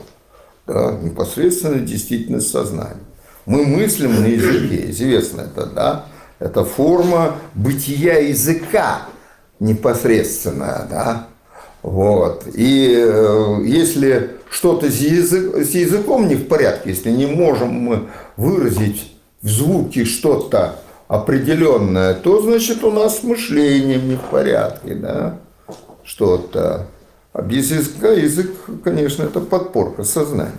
[0.68, 3.00] Да, непосредственно действительность сознания.
[3.46, 6.06] Мы мыслим на языке, известно это, да?
[6.40, 9.04] Это форма бытия языка
[9.60, 11.28] непосредственная, да?
[11.84, 12.46] Вот.
[12.54, 18.08] И э, если что-то с, язык, с языком не в порядке, если не можем мы
[18.38, 20.76] выразить в звуке что-то
[21.08, 25.38] определенное, то значит у нас с мышлением не в порядке, да?
[26.04, 26.88] Что-то.
[27.34, 28.52] А без языка язык,
[28.84, 30.52] конечно, это подпорка сознания.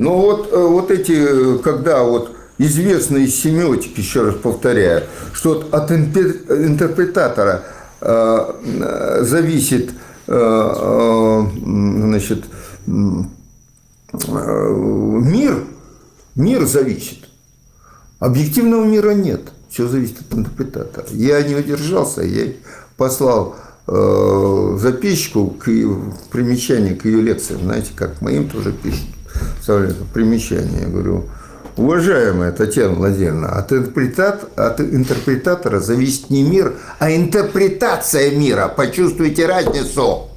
[0.00, 5.02] Но вот, э, вот эти, когда вот известные семиотики, еще раз повторяю,
[5.34, 7.64] что от интерпретатора
[8.00, 9.90] э, зависит
[10.26, 12.44] э, значит,
[14.16, 15.64] мир,
[16.34, 17.28] мир зависит.
[18.20, 19.52] Объективного мира нет.
[19.68, 21.06] Все зависит от интерпретатора.
[21.10, 22.54] Я не удержался, я
[22.96, 23.54] послал
[23.86, 25.64] э, записку к
[26.30, 29.04] примечанию к ее лекциям, знаете, как моим тоже пишут
[29.60, 31.24] вставляю примечание, я говорю,
[31.76, 38.68] уважаемая Татьяна Владимировна, от, интерпретат, от интерпретатора зависит не мир, а интерпретация мира.
[38.68, 40.28] Почувствуйте разницу.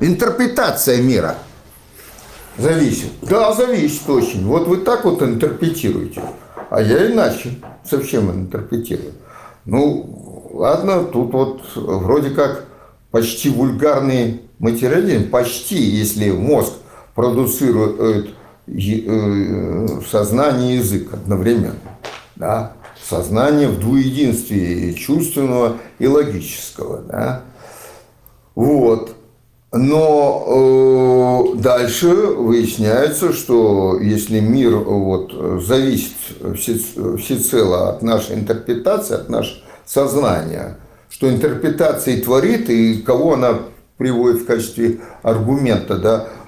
[0.00, 1.36] Интерпретация мира
[2.58, 3.10] зависит.
[3.22, 4.44] Да, зависит очень.
[4.46, 6.22] Вот вы так вот интерпретируете.
[6.70, 9.12] А я иначе совсем интерпретирую.
[9.64, 12.64] Ну, ладно, тут вот вроде как
[13.10, 16.72] почти вульгарный материализм, почти, если мозг
[17.14, 18.30] продуцирует
[18.66, 21.76] э, сознание и язык одновременно.
[22.36, 22.72] Да?
[23.02, 27.02] Сознание в двуединстве чувственного и логического.
[27.02, 27.42] Да?
[28.54, 29.14] Вот.
[29.72, 35.32] Но э, дальше выясняется, что если мир вот,
[35.64, 36.12] зависит
[36.56, 36.78] все,
[37.16, 40.78] всецело от нашей интерпретации, от нашего сознания,
[41.10, 43.58] что интерпретация творит и кого она
[43.96, 46.43] приводит в качестве аргумента, да, э,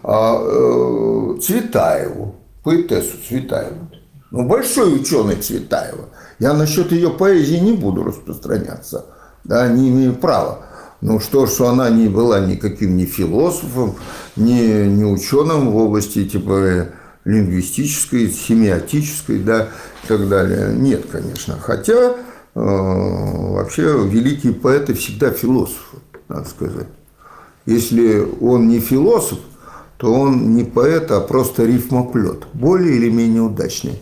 [1.42, 3.90] Цветаеву, поэтессу Цветаеву.
[4.31, 6.09] Ну, большой ученый Цветаева.
[6.38, 9.07] Я насчет ее поэзии не буду распространяться,
[9.45, 10.66] да, не имею права.
[11.01, 13.97] Ну что, что она не была никаким ни философом,
[14.37, 16.88] ни, ни ученым в области типа
[17.25, 19.69] лингвистической, семиотической, да,
[20.05, 20.73] и так далее.
[20.73, 21.59] Нет, конечно.
[21.61, 22.14] Хотя э,
[22.55, 26.87] вообще великие поэты всегда философы, надо сказать.
[27.66, 29.38] Если он не философ,
[29.97, 33.99] то он не поэт, а просто рифмоплет, более или менее удачный.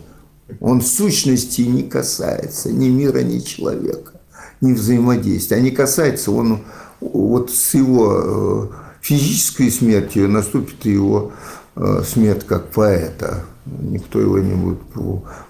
[0.59, 4.13] Он в сущности не касается ни мира, ни человека,
[4.61, 5.57] ни взаимодействия.
[5.57, 6.59] А не касается он
[6.99, 8.67] вот с его э,
[9.01, 11.31] физической смертью наступит его
[11.75, 13.43] э, смерть как поэта.
[13.65, 14.79] Никто его не будет.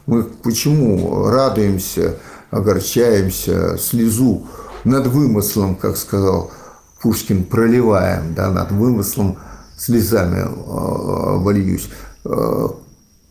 [0.06, 2.18] Мы почему радуемся,
[2.50, 4.48] огорчаемся, слезу
[4.86, 6.52] над вымыслом, как сказал
[7.02, 9.38] Пушкин проливаем, да, над вымыслом
[9.78, 11.90] слезами э, вольюсь,
[12.26, 12.68] э,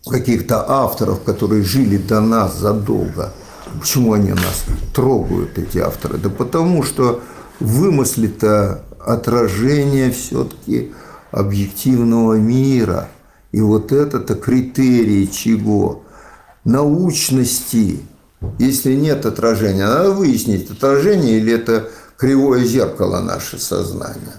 [0.07, 3.33] каких-то авторов, которые жили до нас задолго.
[3.81, 4.65] Почему они нас
[4.95, 6.19] трогают, эти авторы?
[6.19, 7.23] Да потому что
[7.61, 10.93] вымысли-то отражение все-таки
[11.31, 13.09] объективного мира.
[13.53, 16.03] И вот это-то критерий чего?
[16.65, 18.01] Научности.
[18.59, 24.35] Если нет отражения, надо выяснить, отражение или это кривое зеркало наше сознание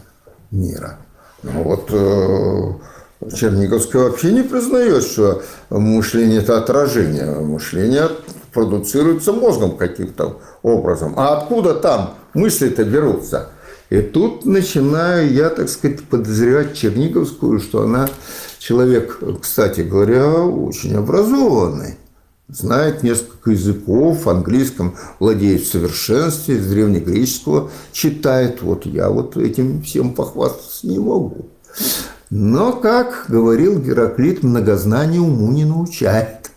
[0.51, 0.99] мира.
[1.45, 7.25] Ну, вот э, Черниговская вообще не признает, что мышление– это отражение.
[7.39, 8.09] Мышление
[8.51, 11.13] продуцируется мозгом каким-то образом.
[11.17, 13.49] А откуда там мысли-то берутся?
[13.91, 18.09] И тут начинаю я, так сказать, подозревать Черниговскую, что она
[18.57, 21.97] человек, кстати говоря, очень образованный
[22.47, 28.61] знает несколько языков, английском владеет в совершенстве, из древнегреческого читает.
[28.61, 31.47] Вот я вот этим всем похвастаться не могу.
[32.29, 36.51] Но, как говорил Гераклит, многознание уму не научает.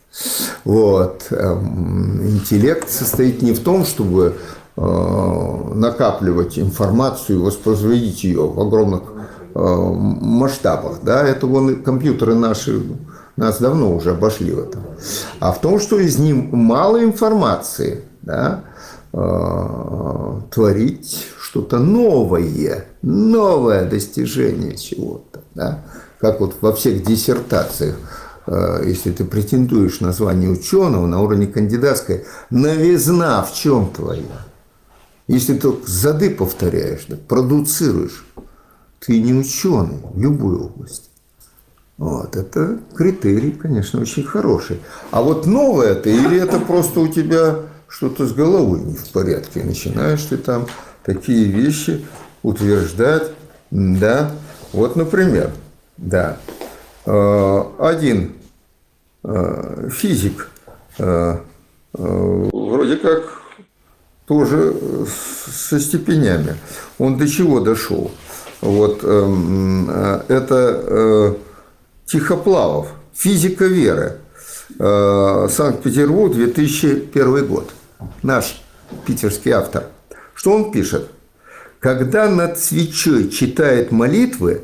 [0.65, 1.27] Вот.
[1.31, 4.37] Эм, интеллект состоит не в том, чтобы
[4.77, 9.03] э, накапливать информацию, воспроизводить ее в огромных
[9.55, 11.01] э, масштабах.
[11.03, 11.27] Да?
[11.27, 12.83] Это вон компьютеры наши
[13.39, 14.83] нас давно уже обошли в этом.
[15.39, 18.65] А в том, что из них мало информации, да,
[19.13, 25.41] э, творить что-то новое, новое достижение чего-то.
[25.55, 25.85] Да?
[26.19, 27.97] Как вот во всех диссертациях,
[28.47, 34.47] э, если ты претендуешь на звание ученого на уровне кандидатской, новизна в чем твоя?
[35.29, 38.25] Если ты только зады повторяешь, да, продуцируешь,
[38.99, 41.08] ты не ученый в любой области.
[41.99, 44.81] Вот, это критерий, конечно, очень хороший.
[45.11, 47.57] А вот новое это или это просто у тебя
[47.89, 50.67] что-то с головой не в порядке, начинаешь ты там
[51.03, 52.07] такие вещи
[52.45, 53.33] утверждать,
[53.73, 54.31] да,
[54.73, 55.51] вот, например,
[55.97, 56.37] да,
[57.05, 58.35] э, один
[59.25, 60.51] э, физик
[60.99, 61.39] э,
[61.95, 63.43] вроде как
[64.27, 64.75] тоже
[65.11, 66.55] со степенями.
[66.99, 68.11] Он до чего дошел?
[68.61, 69.89] Вот эм,
[70.29, 71.37] это
[72.09, 74.21] Тихоплавов, «Физика веры»,
[74.79, 77.71] э, Санкт-Петербург, 2001 год.
[78.23, 78.63] Наш
[79.05, 79.85] питерский автор.
[80.35, 81.11] Что он пишет?
[81.81, 84.63] Когда над свечой читает молитвы,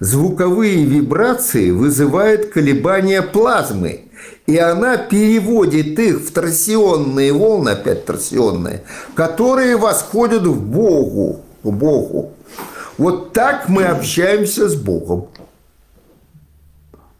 [0.00, 4.10] звуковые вибрации вызывают колебания плазмы,
[4.46, 8.82] и она переводит их в торсионные волны, опять торсионные,
[9.14, 12.32] которые восходят в Богу, к Богу.
[12.98, 15.28] Вот так мы общаемся с Богом.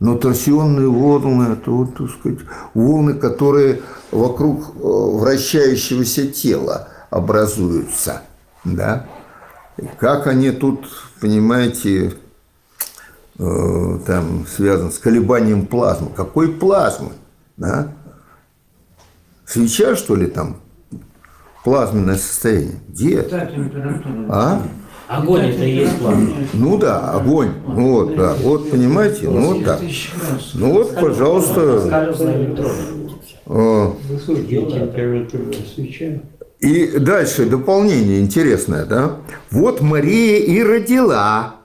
[0.03, 2.40] Но торсионные волны– это, вот, так сказать,
[2.74, 8.22] волны, которые вокруг э, вращающегося тела образуются.
[8.64, 9.07] Да?
[9.76, 10.88] И как они тут,
[11.20, 12.14] понимаете,
[13.38, 16.11] э, там связаны с колебанием плазмы.
[16.16, 17.12] Какой плазмы?
[17.57, 17.92] Да?
[19.46, 20.57] Свеча, что ли, там
[21.62, 22.80] плазменное состояние?
[22.88, 23.20] Где?
[24.28, 24.62] А?
[25.12, 26.48] Огонь это и есть пламя.
[26.54, 27.50] Ну да, огонь.
[27.66, 28.34] Вот, да.
[28.40, 29.28] Вот, понимаете?
[29.28, 29.80] Ну вот так.
[30.54, 32.08] Ну вот, пожалуйста.
[33.44, 33.94] А.
[36.60, 39.16] И дальше дополнение интересное, да?
[39.50, 41.56] Вот Мария и родила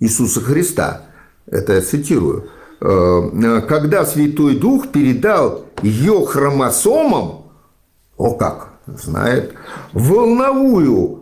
[0.00, 1.02] Иисуса Христа.
[1.46, 2.48] Это я цитирую.
[2.80, 7.42] «Э, Когда Святой Дух передал ее хромосомам,
[8.16, 9.52] о как, знает,
[9.92, 11.21] волновую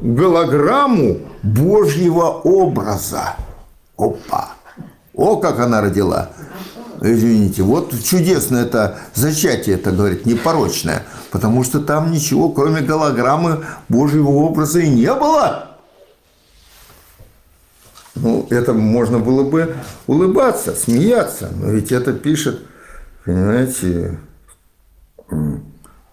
[0.00, 3.36] голограмму Божьего образа.
[3.96, 4.54] Опа!
[5.14, 6.30] О, как она родила!
[7.00, 14.28] Извините, вот чудесное это зачатие, это, говорит, непорочное, потому что там ничего, кроме голограммы Божьего
[14.30, 15.70] образа и не было.
[18.14, 19.74] Ну, это можно было бы
[20.06, 22.62] улыбаться, смеяться, но ведь это пишет,
[23.24, 24.18] понимаете,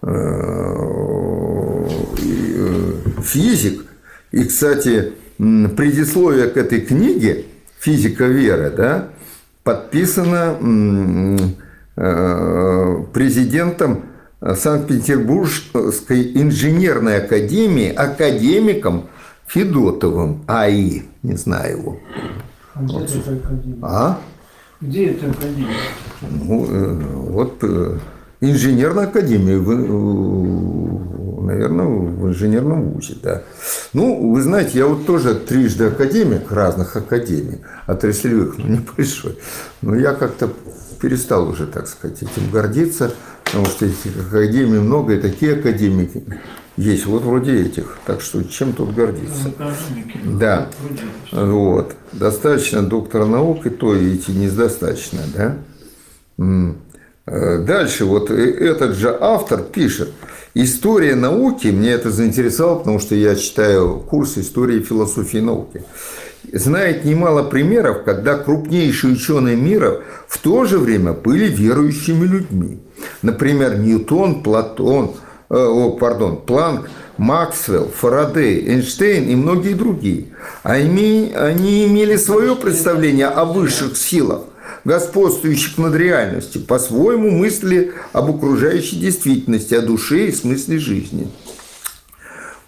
[0.04, 0.91] Э,
[3.22, 3.84] физик.
[4.30, 7.44] И, кстати, предисловие к этой книге
[7.80, 9.08] «Физика веры» да,
[9.64, 10.56] подписано
[11.96, 14.04] э, президентом
[14.40, 19.08] Санкт-Петербургской инженерной академии, академиком
[19.46, 21.02] Федотовым АИ.
[21.22, 21.98] Не знаю его.
[22.74, 23.10] Где вот.
[23.10, 23.78] это академия?
[23.82, 24.20] А?
[24.80, 25.76] Где это академия?
[26.22, 26.94] Ну, э,
[27.28, 27.62] вот
[28.40, 29.56] инженерной академии,
[31.46, 33.42] наверное, в инженерном вузе, да.
[33.92, 39.38] Ну, вы знаете, я вот тоже трижды академик разных академий, отраслевых, но небольшой.
[39.80, 40.50] Но я как-то
[41.00, 43.12] перестал уже, так сказать, этим гордиться,
[43.44, 46.24] потому что этих академий много, и такие академики
[46.76, 47.98] есть, вот вроде этих.
[48.06, 49.52] Так что чем тут гордиться?
[50.24, 50.68] Да.
[51.32, 51.94] Вот.
[52.12, 55.56] Достаточно доктора наук, и то, видите, недостаточно, да?
[57.26, 60.12] Э, дальше вот э, этот же автор пишет,
[60.54, 65.84] история науки, мне это заинтересовало, потому что я читаю курс истории философии науки,
[66.52, 72.80] знает немало примеров, когда крупнейшие ученые мира в то же время были верующими людьми.
[73.22, 75.12] Например, Ньютон, Платон,
[75.48, 80.26] э, о, пардон, Планк, Максвелл, Фарадей, Эйнштейн и многие другие.
[80.64, 84.40] Они, они имели свое представление о высших силах,
[84.84, 91.30] господствующих над реальностью, по-своему мысли об окружающей действительности, о душе и смысле жизни.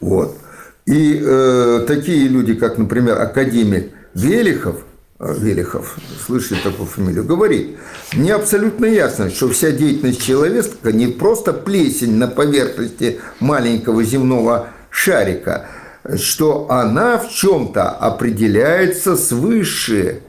[0.00, 0.36] Вот.
[0.86, 4.76] И э, такие люди, как, например, академик Велихов,
[5.18, 7.78] э, Велихов, слышали такую фамилию, говорит,
[8.12, 15.66] мне абсолютно ясно, что вся деятельность человека не просто плесень на поверхности маленького земного шарика,
[16.16, 20.20] что она в чем-то определяется свыше.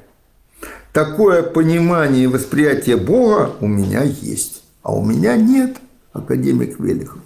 [0.95, 5.75] Такое понимание и восприятие Бога у меня есть, а у меня нет,
[6.13, 7.19] академик Велихов.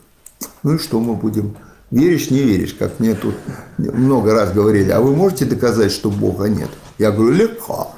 [0.63, 1.55] Ну и что мы будем
[1.91, 3.35] Веришь, не веришь, как мне тут
[3.77, 6.69] много раз говорили, а вы можете доказать, что Бога нет?
[6.97, 7.91] Я говорю, легко.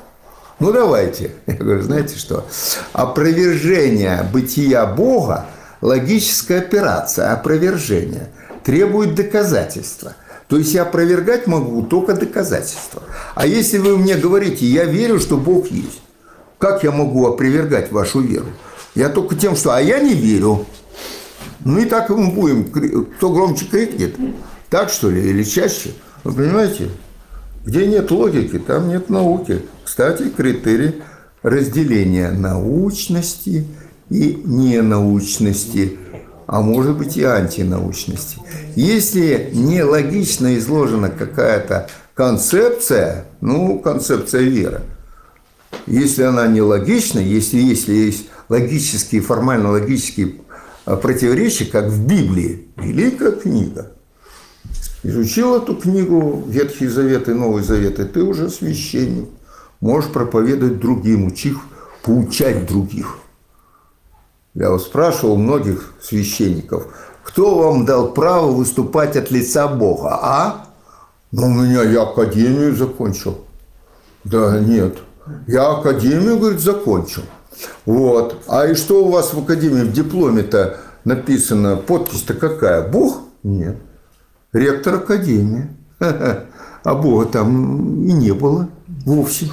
[0.59, 1.36] Ну давайте.
[1.47, 2.45] Я говорю, знаете что?
[2.91, 5.45] Опровержение бытия Бога,
[5.80, 8.30] логическая операция, опровержение,
[8.65, 10.15] требует доказательства.
[10.52, 13.04] То есть я опровергать могу только доказательства.
[13.36, 16.02] А если вы мне говорите, я верю, что Бог есть,
[16.58, 18.47] как я могу опровергать вашу веру?
[18.93, 20.66] Я только тем, что «а я не верю».
[21.64, 22.66] Ну и так мы будем.
[23.16, 24.18] Кто громче крикнет,
[24.70, 25.91] так что ли, или чаще.
[26.26, 26.89] Вы понимаете?
[27.64, 29.62] Где нет логики, там нет науки.
[29.86, 31.02] Кстати, критерий
[31.43, 33.66] разделения научности
[34.10, 35.97] и ненаучности,
[36.52, 38.38] а может быть и антинаучности.
[38.76, 44.82] Если не логично изложена какая-то концепция, ну, концепция веры,
[45.88, 50.41] если она не логична, если, если есть логические, формально-логические
[50.84, 52.68] противоречий, как в Библии.
[52.76, 53.93] Великая книга.
[55.04, 59.30] Изучил эту книгу Ветхий Завет и Новый Завет, и ты уже священник.
[59.80, 61.56] Можешь проповедовать другим, учить,
[62.04, 63.20] поучать других.
[64.54, 66.88] Я вот спрашивал многих священников,
[67.24, 70.68] кто вам дал право выступать от лица Бога, а?
[71.32, 73.38] Ну, у меня я академию закончил.
[74.26, 74.97] Да, нет.
[75.47, 77.24] Я академию, говорит, закончил.
[77.86, 78.41] Вот.
[78.47, 81.78] А и что у вас в академии в дипломе-то написано?
[81.78, 82.88] Подпись-то какая?
[82.88, 83.20] Бог?
[83.43, 83.78] Нет.
[84.52, 85.70] Ректор академии.
[86.84, 88.68] А Бога там и не было
[89.06, 89.52] вовсе.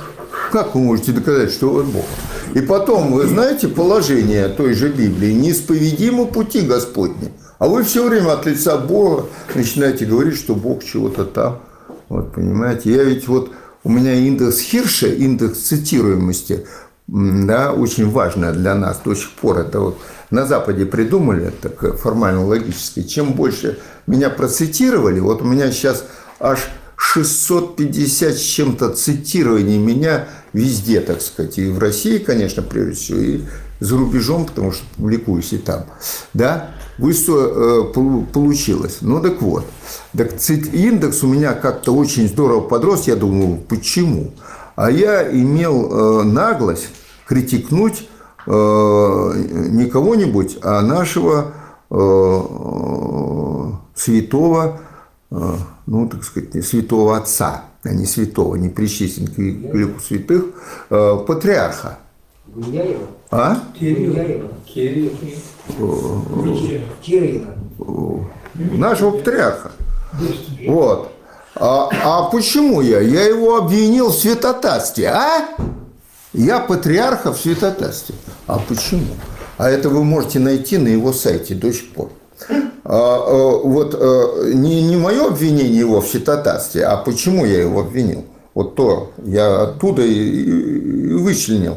[0.50, 2.06] Как вы можете доказать, что он Бог?
[2.58, 7.30] И потом, вы знаете положение той же Библии, неисповедимы пути Господни.
[7.60, 11.60] А вы все время от лица Бога начинаете говорить, что Бог чего-то там.
[12.08, 13.52] Вот, понимаете, я ведь вот,
[13.84, 16.66] у меня индекс Хирша, индекс цитируемости,
[17.06, 19.58] да, очень важное для нас до сих пор.
[19.58, 19.98] Это вот
[20.32, 23.04] на Западе придумали, так формально-логически.
[23.04, 23.78] Чем больше
[24.08, 26.04] меня процитировали, вот у меня сейчас
[26.40, 26.58] аж
[26.96, 30.26] 650 с чем-то цитирований меня
[30.58, 33.40] везде, так сказать, и в России, конечно, прежде всего, и
[33.80, 35.84] за рубежом, потому что публикуюсь и там,
[36.34, 38.98] да, что э, получилось.
[39.00, 39.64] Ну так вот,
[40.16, 40.40] так
[40.74, 44.32] индекс у меня как-то очень здорово подрос, я думаю, почему?
[44.74, 46.88] А я имел э, наглость
[47.26, 48.08] критикнуть
[48.46, 51.52] э, не кого-нибудь, а нашего
[51.90, 52.40] э,
[53.94, 54.80] святого,
[55.86, 60.44] ну, так сказать, святого отца, а не святого, не причислен к лику святых,
[60.90, 61.98] э, патриарха.
[62.46, 63.06] Гундяева?
[63.30, 63.62] А?
[67.02, 67.54] Кирилла.
[68.54, 69.72] Нашего патриарха.
[70.66, 71.12] Вот.
[71.54, 73.00] А, а почему я?
[73.00, 75.48] Я его обвинил в святотатстве, а?
[76.32, 78.14] Я патриарха в святотатстве.
[78.46, 79.14] А почему?
[79.56, 82.10] А это вы можете найти на его сайте до сих пор.
[82.90, 87.80] А, а, вот а, не, не мое обвинение его в святотатстве, а почему я его
[87.80, 88.24] обвинил.
[88.54, 91.76] Вот то я оттуда и, и вычленил.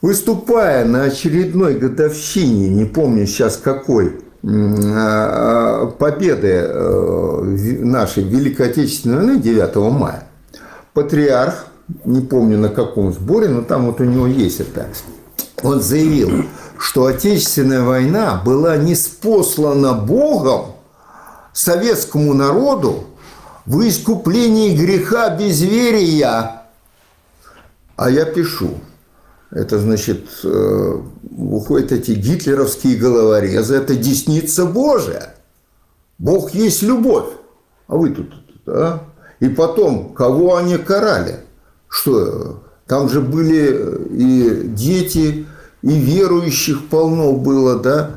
[0.00, 9.40] Выступая на очередной годовщине, не помню сейчас какой, а, победы э, нашей Великой Отечественной войны
[9.40, 10.26] 9 мая,
[10.94, 11.66] патриарх
[12.06, 14.86] не помню на каком сборе, но там вот у него есть это.
[15.62, 16.46] Он заявил,
[16.82, 20.72] что Отечественная война была не спослана Богом
[21.52, 23.04] советскому народу
[23.66, 26.62] в искуплении греха безверия.
[27.94, 28.80] А я пишу.
[29.52, 35.36] Это значит, э, выходят эти гитлеровские головорезы, это десница Божия.
[36.18, 37.28] Бог есть любовь.
[37.86, 38.34] А вы тут,
[38.66, 39.04] а?
[39.38, 41.44] И потом, кого они карали?
[41.86, 45.46] Что, там же были и дети,
[45.82, 48.10] и верующих полно было, да,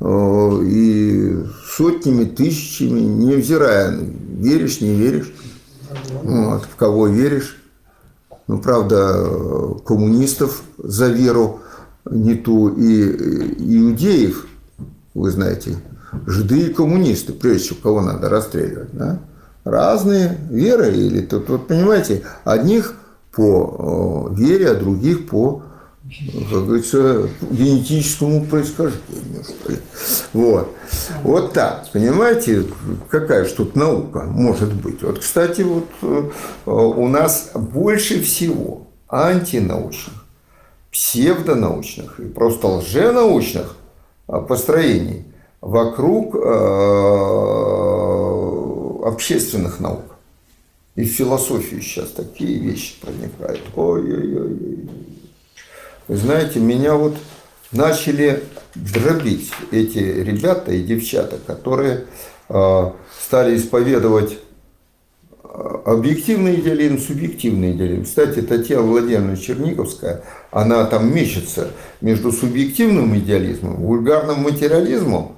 [0.00, 5.32] э, и сотнями, тысячами, невзирая, веришь, не веришь,
[6.22, 7.56] вот, в кого веришь.
[8.46, 11.60] Ну, правда, коммунистов за веру
[12.10, 14.46] не ту, и иудеев,
[15.14, 15.76] вы знаете,
[16.26, 19.20] жиды и коммунисты, прежде всего, кого надо расстреливать, да?
[19.62, 22.94] Разные веры, или тут, вот понимаете, одних
[23.30, 25.62] по э, вере, а других по,
[26.50, 29.78] как говорится, генетическому происхождению, что ли.
[30.32, 30.74] Вот.
[31.22, 32.64] Вот так, понимаете,
[33.08, 35.02] какая же тут наука может быть.
[35.02, 36.30] Вот, кстати, вот э,
[36.66, 40.24] у нас больше всего антинаучных,
[40.90, 43.76] псевдонаучных и просто лженаучных
[44.26, 45.24] а, построений
[45.60, 46.38] вокруг э,
[49.04, 50.16] общественных наук.
[50.96, 53.62] И в философию сейчас такие вещи проникают.
[53.76, 54.88] Ой-ой-ой.
[56.10, 57.14] Вы знаете, меня вот
[57.70, 58.42] начали
[58.74, 62.06] дробить эти ребята и девчата, которые
[62.48, 62.90] э,
[63.24, 64.36] стали исповедовать
[65.44, 65.48] э,
[65.84, 68.06] объективный идеализм, субъективный идеализм.
[68.06, 71.68] Кстати, Татьяна Владимировна Черниковская, она там мечется
[72.00, 75.36] между субъективным идеализмом, вульгарным материализмом,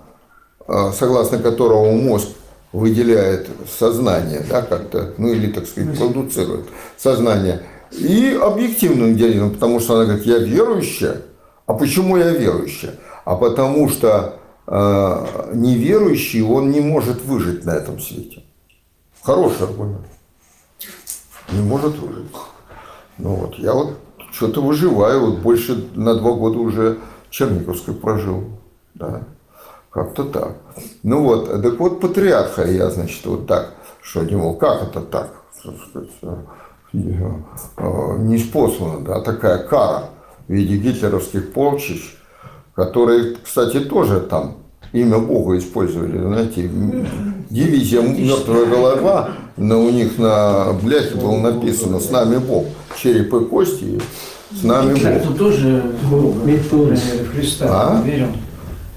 [0.66, 2.28] э, согласно которому мозг
[2.72, 3.46] выделяет
[3.78, 6.64] сознание, да, как-то, ну или, так сказать, продуцирует
[6.96, 7.60] сознание,
[7.92, 11.22] и объективным идеализмом, потому что она говорит, я верующая,
[11.66, 12.94] а почему я верующая?
[13.24, 18.42] А потому что э, неверующий, он не может выжить на этом свете.
[19.22, 20.06] Хороший аргумент.
[21.52, 22.32] Не может выжить.
[23.18, 23.96] Ну вот, я вот
[24.32, 26.98] что-то выживаю, вот больше на два года уже
[27.30, 28.44] Черниковской прожил.
[28.94, 29.22] Да.
[29.90, 30.56] Как-то так.
[31.02, 35.42] Ну вот, так вот патриарха я, значит, вот так, что не мол, как это так?
[36.92, 40.10] Э, не спослана, да, такая кара
[40.46, 42.16] в виде гитлеровских полчищ,
[42.74, 44.56] которые, кстати, тоже там
[44.92, 46.70] имя Бога использовали, знаете,
[47.48, 52.66] дивизия «Мертвая голова», но у них на бляхе было написано «С нами Бог»,
[53.00, 54.00] череп и кости,
[54.50, 55.28] с нами Гитлер Бог.
[55.28, 56.98] тут тоже культурой
[57.32, 58.02] Христа, А?
[58.02, 58.28] верил.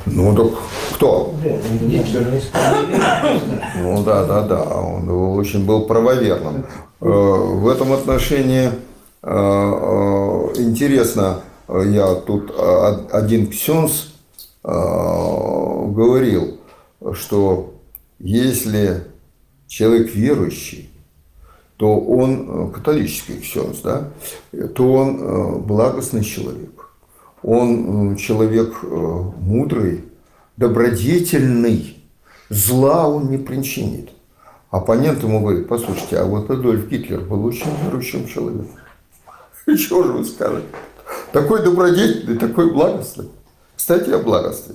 [0.06, 0.47] Ну так
[0.95, 1.34] кто?
[3.82, 6.66] Ну да, да, да, он очень был правоверным.
[7.01, 8.72] Э, В этом отношении э,
[9.24, 12.53] э, интересно, я тут
[13.12, 14.14] один ксенс
[14.64, 16.60] говорил,
[17.14, 17.74] что
[18.20, 19.06] если
[19.68, 20.89] человек верующий,
[21.78, 24.10] то он, католический ксенс, да,
[24.76, 26.85] то он благостный человек.
[27.44, 30.06] Он э, человек э, мудрый,
[30.58, 32.04] добродетельный,
[32.50, 34.10] зла он не причинит.
[34.72, 38.68] Оппонент ему говорит, послушайте, а вот Адольф Гитлер был очень верующим человеком.
[39.68, 40.68] И чего же вы скажете?
[41.32, 43.30] Такой добродетельный, такой благостный.
[43.76, 44.72] Кстати, о благости.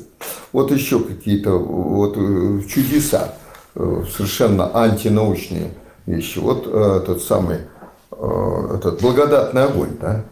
[0.53, 3.35] Вот еще какие-то вот э, чудеса,
[3.75, 5.73] совершенно антинаучные
[6.07, 6.39] вещи.
[6.39, 7.59] Вот э, тот самый
[8.11, 10.25] этот благодатный огонь, да?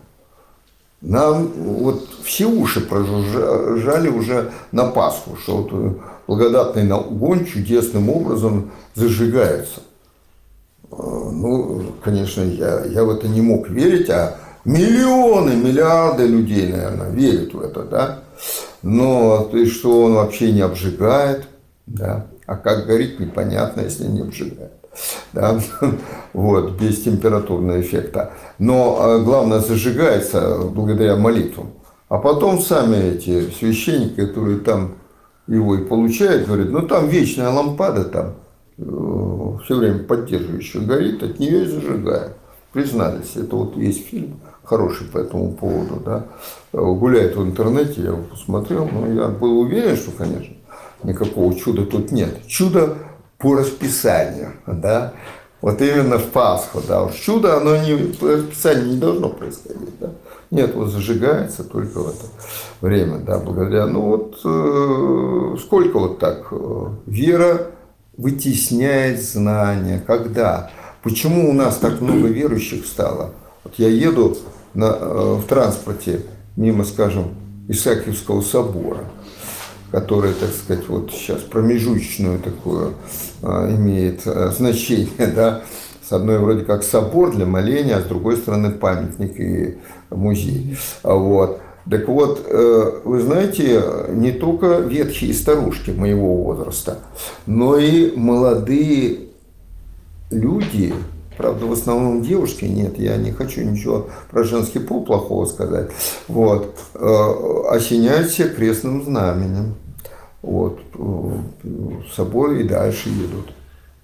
[1.00, 5.94] Нам вот все уши прожужжали уже на Пасху, что вот э,
[6.26, 9.80] благодатный огонь чудесным образом зажигается.
[10.90, 17.10] Э, Ну, конечно, я, я в это не мог верить, а миллионы, миллиарды людей, наверное,
[17.10, 18.18] верят в это, да.
[18.82, 21.46] Но то есть, что он вообще не обжигает,
[21.86, 22.26] да.
[22.46, 24.77] А как горит, непонятно, если не обжигает.
[25.32, 25.60] Да?
[26.32, 28.32] Вот, без температурного эффекта.
[28.58, 31.72] Но э, главное, зажигается благодаря молитвам.
[32.08, 34.96] А потом сами эти священники, которые там
[35.46, 38.34] его и получают, говорят, ну там вечная лампада там
[39.64, 42.32] все время поддерживающая горит, от нее и зажигает.
[42.72, 46.26] Признались, это вот есть фильм хороший по этому поводу, да,
[46.72, 50.54] гуляет в интернете, я его посмотрел, но я был уверен, что, конечно,
[51.02, 52.46] никакого чуда тут нет.
[52.46, 52.98] Чудо
[53.38, 55.12] по расписанию, да,
[55.60, 60.10] вот именно в Пасху, да, уж чудо, оно не по расписанию не должно происходить, да.
[60.50, 62.26] Нет, вот зажигается только в это
[62.80, 67.66] время, да, благодаря, ну вот э, сколько вот так э, вера
[68.16, 70.70] вытесняет знания, когда,
[71.02, 73.32] почему у нас так много верующих стало?
[73.62, 74.36] Вот я еду
[74.74, 76.22] на, э, в транспорте
[76.56, 77.34] мимо, скажем,
[77.68, 79.04] Исаакиевского собора,
[79.90, 82.94] который, так сказать, вот сейчас промежуточную такую
[83.42, 85.62] а, имеет а, значение, да,
[86.06, 89.78] с одной вроде как собор для моления, а с другой стороны памятник и
[90.10, 90.78] музей.
[91.02, 91.60] А Вот.
[91.90, 96.98] Так вот, э, вы знаете, не только ветхие старушки моего возраста,
[97.46, 99.20] но и молодые
[100.30, 100.92] люди,
[101.38, 105.90] правда, в основном девушки, нет, я не хочу ничего про женский пол плохого сказать,
[106.26, 109.76] вот, э, осеняют себя крестным знаменем,
[110.42, 110.80] вот,
[112.10, 113.52] с собой и дальше едут.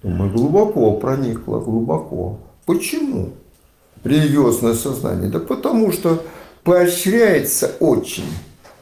[0.01, 2.39] Думаю, глубоко проникло, глубоко.
[2.65, 3.33] Почему?
[4.03, 5.29] Религиозное сознание.
[5.29, 6.21] Да потому что
[6.63, 8.29] поощряется очень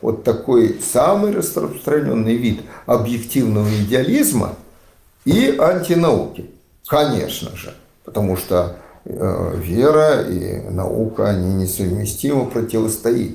[0.01, 4.55] вот такой самый распространенный вид объективного идеализма
[5.23, 6.49] и антинауки.
[6.85, 7.73] Конечно же,
[8.05, 13.33] потому что э, вера и наука, они несовместимо противостоят.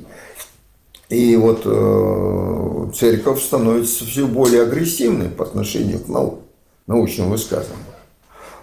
[1.09, 6.43] И вот э, церковь становится все более агрессивной по отношению к науке,
[6.87, 7.85] научным высказываниям.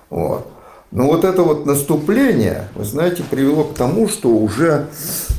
[0.09, 0.47] Вот.
[0.91, 4.87] Но вот это вот наступление, вы знаете, привело к тому, что уже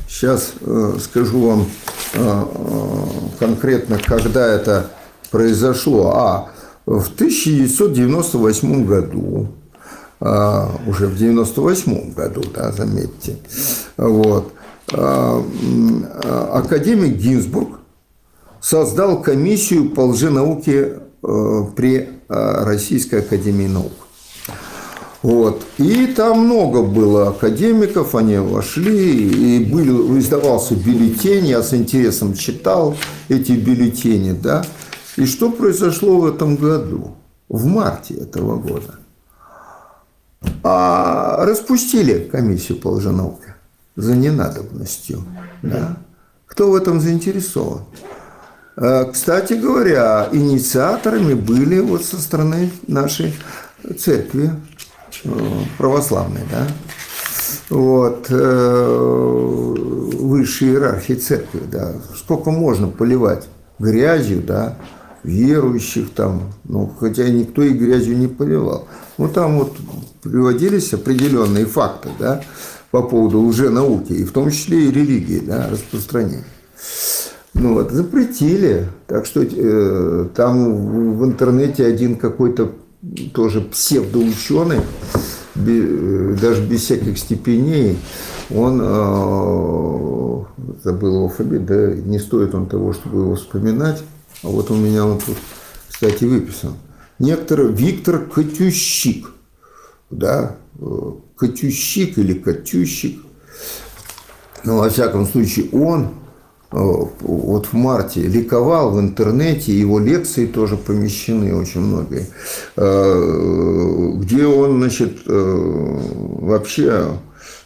[0.07, 1.65] сейчас э, скажу вам
[2.13, 2.43] э,
[3.39, 4.91] конкретно, когда это
[5.31, 6.11] произошло.
[6.13, 6.49] А
[6.85, 9.66] в 1998 году, э,
[10.19, 13.37] уже в 98 году, да, заметьте,
[13.97, 14.53] вот,
[14.91, 15.43] э,
[16.51, 17.79] академик Гинзбург
[18.61, 23.93] создал комиссию по лженауке э, при э, Российской академии наук.
[25.23, 25.63] Вот.
[25.77, 32.95] И там много было академиков, они вошли, и был, издавался бюллетень, я с интересом читал
[33.29, 34.63] эти бюллетени, да.
[35.15, 37.15] И что произошло в этом году,
[37.49, 38.99] в марте этого года?
[40.63, 43.55] А распустили комиссию по лженауке
[43.95, 45.23] за ненадобностью.
[45.61, 45.97] Да?
[46.45, 47.81] Кто в этом заинтересован?
[48.75, 53.33] А, Кстати говоря, инициаторами были вот со стороны нашей
[53.97, 54.51] церкви
[55.23, 55.29] э,
[55.77, 56.67] православной, да,
[57.69, 59.75] вот, э,
[60.19, 63.47] высшей иерархии церкви, да, сколько можно поливать
[63.79, 64.77] грязью, да,
[65.27, 68.87] верующих там, ну, хотя никто и грязью не поливал.
[69.17, 69.75] Ну, там вот
[70.23, 72.41] приводились определенные факты, да,
[72.91, 76.45] по поводу лженауки, и в том числе и религии, да, распространения.
[77.53, 78.87] Ну вот, запретили.
[79.07, 82.71] Так что э, там в, интернете один какой-то
[83.33, 84.79] тоже псевдоученый,
[85.55, 87.97] бе- э, даже без всяких степеней,
[88.49, 90.43] он э,
[90.83, 94.03] забыл фамилию, да не стоит он того, чтобы его вспоминать.
[94.43, 95.37] А вот у меня он тут,
[95.89, 96.75] кстати, выписан.
[97.19, 99.31] Некто Виктор Катющик,
[100.11, 103.19] да, э, Катющик или Катющик.
[104.63, 106.09] Ну, во всяком случае, он
[106.71, 106.77] э,
[107.21, 112.27] вот в марте ликовал в интернете, его лекции тоже помещены очень многие,
[112.75, 117.17] э, где он, значит, вообще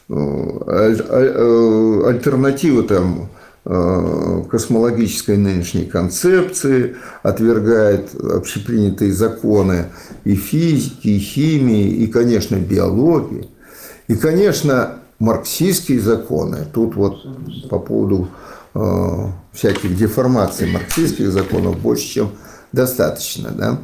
[0.10, 3.30] аль- аль- альтернативу там
[3.64, 9.88] космологической нынешней концепции, отвергает общепринятые законы
[10.24, 13.50] и физики, и химии, и, конечно, биологии.
[14.08, 16.66] И, конечно, марксистские законы.
[16.74, 18.30] Тут вот по поводу
[18.74, 18.80] э,
[19.54, 22.32] всяких деформаций марксистских законов больше, чем
[22.72, 23.52] достаточно.
[23.52, 23.78] Да?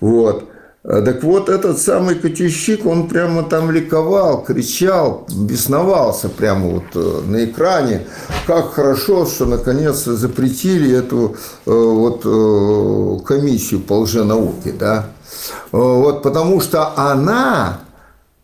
[0.00, 0.49] Вот.
[0.82, 7.20] А, Так вот, этот самый Катющик, он прямо там ликовал, кричал, бесновался прямо вот э,
[7.26, 8.06] на экране.
[8.46, 15.10] Как хорошо, что наконец запретили эту э, вот э, комиссию по лженауке, да.
[15.72, 17.80] Э, Вот потому что она,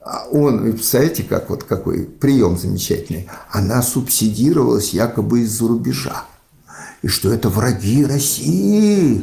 [0.00, 6.24] а он, представляете, как вот какой прием замечательный, она субсидировалась якобы из-за рубежа.
[7.06, 9.22] И что это враги России.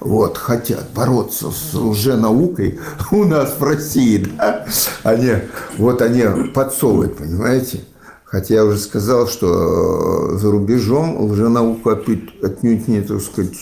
[0.00, 2.80] Вот, хотят бороться с лженаукой
[3.12, 4.26] у нас в России.
[4.36, 4.66] Да?
[5.04, 5.30] Они,
[5.78, 7.84] вот они подсовывают, понимаете?
[8.24, 13.54] Хотя я уже сказал, что э, за рубежом лженауку отнюдь, не, так сказать,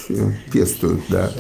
[0.51, 1.31] пестуют, да.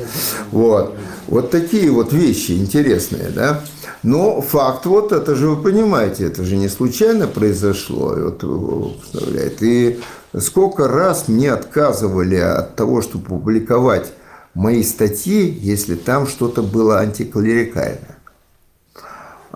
[0.50, 0.94] Вот.
[1.28, 3.64] Вот такие вот вещи интересные, да.
[4.02, 8.14] Но факт вот, это же вы понимаете, это же не случайно произошло.
[8.14, 10.00] Вот, э, представляете, и
[10.38, 14.12] сколько раз мне отказывали от того, чтобы публиковать
[14.54, 18.18] мои статьи, если там что-то было антиклерикальное.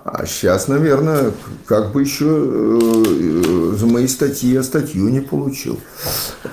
[0.08, 1.32] А сейчас, наверное,
[1.64, 5.80] как бы еще э, за мои статьи я статью не получил.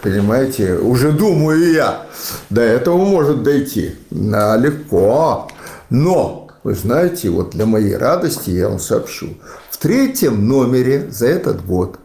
[0.01, 2.07] Понимаете, уже думаю я,
[2.49, 3.95] до этого может дойти.
[4.09, 5.49] Да, легко.
[5.91, 9.37] Но, вы знаете, вот для моей радости я вам сообщу.
[9.69, 11.99] В третьем номере за этот год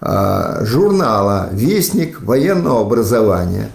[0.00, 3.70] журнала «Вестник военного образования»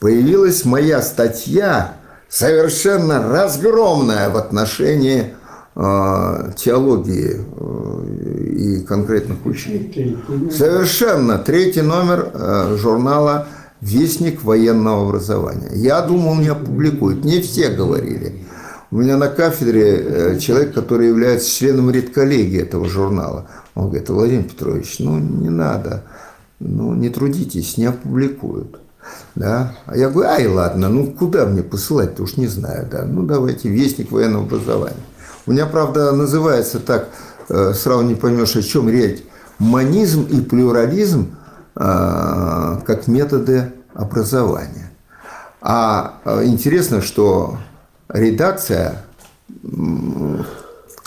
[0.00, 1.94] появилась моя статья,
[2.28, 5.34] совершенно разгромная в отношении
[5.76, 10.18] э, теологии э, и конкретных учений.
[10.50, 13.46] Совершенно третий номер э, журнала
[13.80, 15.70] «Вестник военного образования».
[15.74, 17.24] Я думал, не опубликуют.
[17.24, 18.44] Не все говорили.
[18.92, 23.46] У меня на кафедре э, человек, который является членом редколлегии этого журнала.
[23.76, 26.02] Он говорит, Владимир Петрович, ну не надо,
[26.58, 28.80] ну не трудитесь, не опубликуют.
[29.36, 29.76] Да?
[29.86, 32.88] А я говорю, ай, ладно, ну куда мне посылать-то уж не знаю.
[32.90, 33.04] Да?
[33.04, 34.96] Ну давайте, вестник военного образования.
[35.46, 37.10] У меня, правда, называется так,
[37.48, 39.22] э, сразу не поймешь, о чем речь.
[39.60, 41.36] Манизм и плюрализм
[41.76, 41.80] э,
[42.84, 44.90] как методы образования.
[45.60, 47.58] А интересно, что
[48.12, 49.04] редакция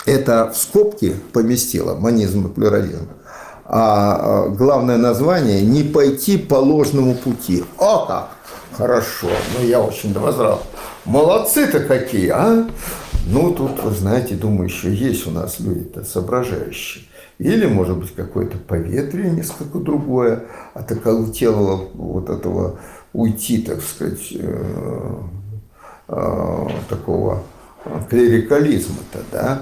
[0.06, 3.08] это в скобки поместила, монизм и плюрализм.
[3.66, 7.64] А э, главное название «Не пойти по ложному пути».
[7.78, 8.28] О как!
[8.76, 10.62] Хорошо, ну я очень возрал.
[11.04, 12.68] Молодцы-то какие, а?
[13.26, 17.04] Ну, тут, вы знаете, думаю, еще есть у нас люди-то соображающие.
[17.38, 20.44] Или, может быть, какое-то поветрие несколько другое,
[20.74, 22.78] от околотелого вот этого
[23.12, 24.32] уйти, так сказать,
[26.08, 27.42] э, такого
[28.08, 29.58] клерикализма-то, да?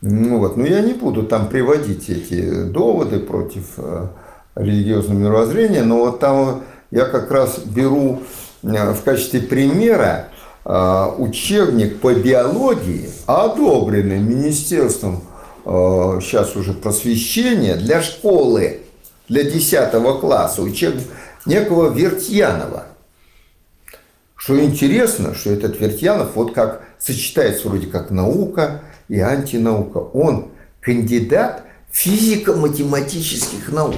[0.00, 4.06] Ну вот, но я не буду там приводить эти доводы против э,
[4.54, 8.22] религиозного мировоззрения, но вот там я как раз беру
[8.62, 10.28] э, в качестве примера
[11.18, 15.22] учебник по биологии, одобренный Министерством
[15.64, 18.80] сейчас уже просвещения для школы,
[19.28, 21.04] для 10 класса, учебник
[21.46, 22.86] некого Вертьянова.
[24.36, 29.98] Что интересно, что этот Вертьянов вот как сочетается вроде как наука и антинаука.
[29.98, 30.48] Он
[30.80, 33.96] кандидат физико-математических наук.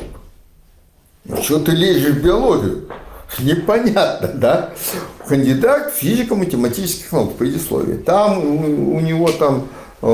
[1.24, 2.88] Ну, что ты лезешь в биологию?
[3.40, 4.70] Непонятно, да?
[5.26, 7.98] Кандидат физико-математических наук, предисловие.
[7.98, 9.68] Там у, него там
[10.00, 10.08] э,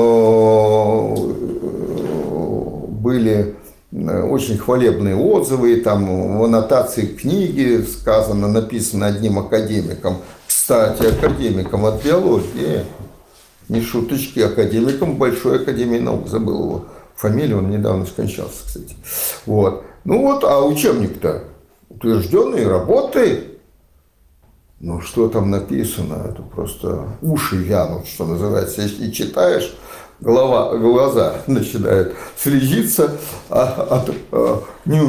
[2.89, 3.55] были
[3.95, 12.83] очень хвалебные отзывы, там в аннотации книги сказано, написано одним академиком, кстати, академиком от биологии,
[13.69, 16.85] не шуточки, академиком Большой Академии Наук, забыл его
[17.15, 18.95] фамилию, он недавно скончался, кстати.
[19.45, 19.83] Вот.
[20.03, 21.43] Ну вот, а учебник-то
[21.89, 23.59] утвержденный, работает.
[24.81, 28.81] Ну, что там написано, это просто уши вянут, что называется.
[28.81, 29.73] Если читаешь,
[30.19, 33.11] голова, глаза начинают слезиться
[33.49, 34.99] от, от а, не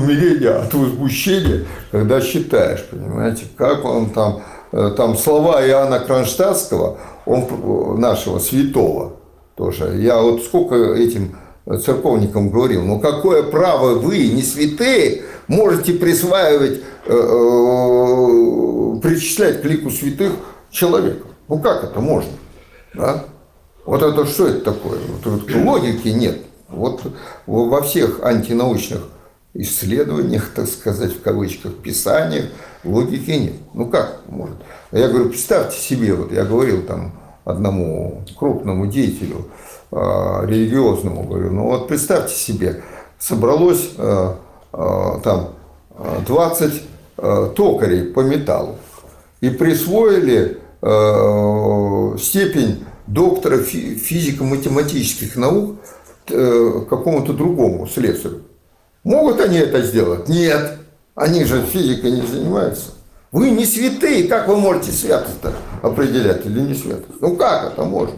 [0.46, 4.42] а от возмущения, когда читаешь, понимаете, как он там,
[4.72, 9.16] э, там слова Иоанна Кронштадтского, он нашего святого
[9.56, 9.96] тоже.
[9.98, 11.36] Я вот сколько этим
[11.84, 19.90] церковникам говорил, ну какое право вы, не святые, можете присваивать, э, э, причислять к лику
[19.90, 20.32] святых
[20.70, 21.26] человека?
[21.48, 22.32] Ну как это можно?
[22.94, 23.24] Да?
[23.86, 24.98] Вот это что это такое?
[25.24, 26.38] Вот, логики нет.
[26.68, 27.02] Вот
[27.46, 29.02] во всех антинаучных
[29.54, 32.46] исследованиях, так сказать, в кавычках, писаниях,
[32.84, 33.54] логики нет.
[33.72, 34.56] Ну как может?
[34.90, 37.12] Я говорю, представьте себе, вот я говорил там
[37.44, 39.46] одному крупному деятелю
[39.92, 39.96] э,
[40.46, 42.82] религиозному, говорю, ну вот представьте себе,
[43.20, 44.32] собралось э,
[44.72, 45.50] э, там
[46.26, 46.82] 20
[47.18, 48.76] э, токарей по металлу
[49.40, 55.76] и присвоили э, степень доктора физико-математических наук
[56.28, 58.42] э, какому-то другому слесарю.
[59.04, 60.28] Могут они это сделать?
[60.28, 60.78] Нет.
[61.14, 62.90] Они же физикой не занимаются.
[63.32, 65.38] Вы не святые, как вы можете святость
[65.82, 67.20] определять или не святость?
[67.20, 68.16] Ну как это можно?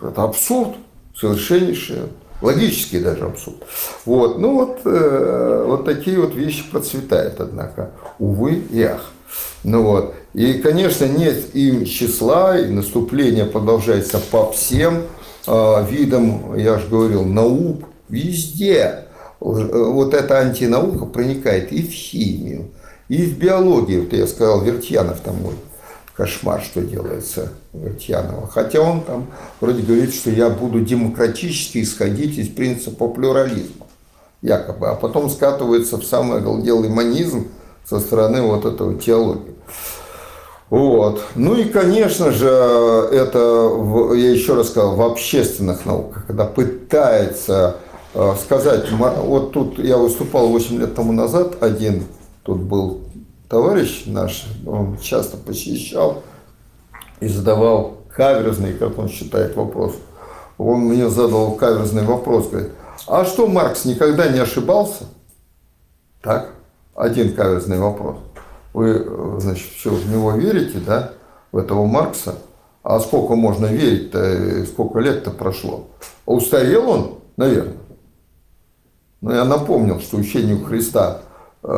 [0.00, 0.76] Это абсурд
[1.14, 2.08] совершеннейший,
[2.40, 3.58] логический даже абсурд.
[4.04, 9.12] Вот, ну вот, э, вот такие вот вещи процветают, однако, увы и ах.
[9.64, 10.14] Ну вот.
[10.34, 15.02] И, конечно, нет им числа, и наступление продолжается по всем
[15.46, 19.04] э, видам, я же говорил, наук, везде.
[19.40, 22.70] Вот эта антинаука проникает и в химию,
[23.08, 24.04] и в биологию.
[24.04, 25.54] Вот я сказал, Вертьянов там вот
[26.16, 28.46] кошмар, что делается Вертьянова.
[28.46, 29.26] Хотя он там
[29.60, 33.86] вроде говорит, что я буду демократически исходить из принципа плюрализма.
[34.42, 34.88] Якобы.
[34.88, 37.48] А потом скатывается в самый оголделый манизм
[37.84, 39.54] со стороны вот этого теологии.
[40.70, 41.22] Вот.
[41.34, 43.70] Ну и, конечно же, это,
[44.14, 47.76] я еще раз сказал, в общественных науках, когда пытается
[48.14, 52.04] э, сказать, вот тут я выступал 8 лет тому назад, один
[52.42, 53.02] тут был
[53.50, 56.22] товарищ наш, он часто посещал
[57.20, 59.96] и задавал каверзный, как он считает, вопрос.
[60.56, 62.70] Он мне задал каверзный вопрос, говорит,
[63.06, 65.04] а что Маркс никогда не ошибался?
[66.22, 66.51] Так,
[66.94, 68.18] один каверзный вопрос–
[68.72, 71.12] вы, значит, все в него верите, да,
[71.50, 72.36] в этого Маркса,
[72.82, 75.88] а сколько можно верить-то, сколько лет-то прошло?
[76.26, 77.76] Устарел он, наверное.
[79.20, 81.20] Но я напомнил, что учению Христа
[81.62, 81.68] э,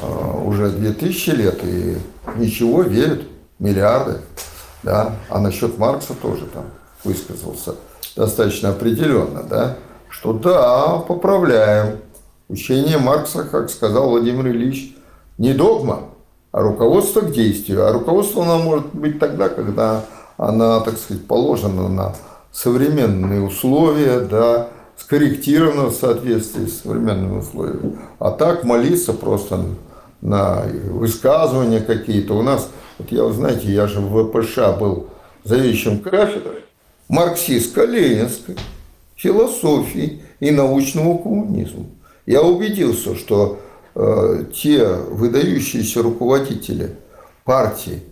[0.00, 1.98] э, уже 2000 лет, и
[2.36, 3.22] ничего, верят
[3.58, 4.20] миллиарды.
[4.82, 5.16] Да?
[5.28, 6.64] А насчет Маркса тоже там
[7.04, 7.74] высказался
[8.16, 9.76] достаточно определенно, да?
[10.08, 11.98] что да, поправляем.
[12.50, 14.96] Учение Маркса, как сказал Владимир Ильич,
[15.38, 16.00] не догма,
[16.50, 17.86] а руководство к действию.
[17.86, 20.04] А руководство оно может быть тогда, когда
[20.36, 22.16] она, так сказать, положена на
[22.50, 28.00] современные условия, да, скорректирована в соответствии с современными условиями.
[28.18, 29.64] А так молиться просто
[30.20, 32.34] на высказывания какие-то.
[32.34, 35.06] У нас, вот я, знаете, я же в ВПШ был
[35.44, 36.64] заведующим кафедрой
[37.08, 38.58] марксистско-ленинской
[39.14, 41.84] философии и научного коммунизма.
[42.30, 43.58] Я убедился, что
[43.96, 46.94] э, те выдающиеся руководители
[47.42, 48.04] партий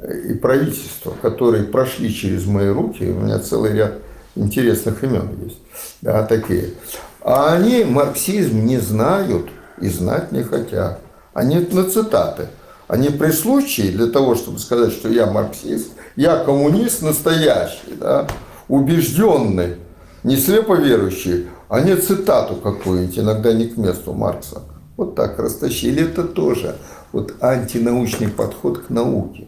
[0.00, 3.94] и правительства, которые прошли через мои руки, у меня целый ряд
[4.36, 5.58] интересных имен есть,
[6.02, 6.74] да, такие,
[7.20, 9.48] а они марксизм не знают
[9.80, 11.00] и знать не хотят.
[11.34, 12.46] Они на цитаты.
[12.86, 18.28] Они при случае, для того, чтобы сказать, что я марксист, я коммунист настоящий, да,
[18.68, 19.78] убежденный,
[20.22, 24.62] не слепо верующий, они цитату какую-нибудь, иногда не к месту Маркса.
[24.96, 26.04] Вот так растащили.
[26.04, 26.76] Это тоже
[27.12, 29.46] вот антинаучный подход к науке.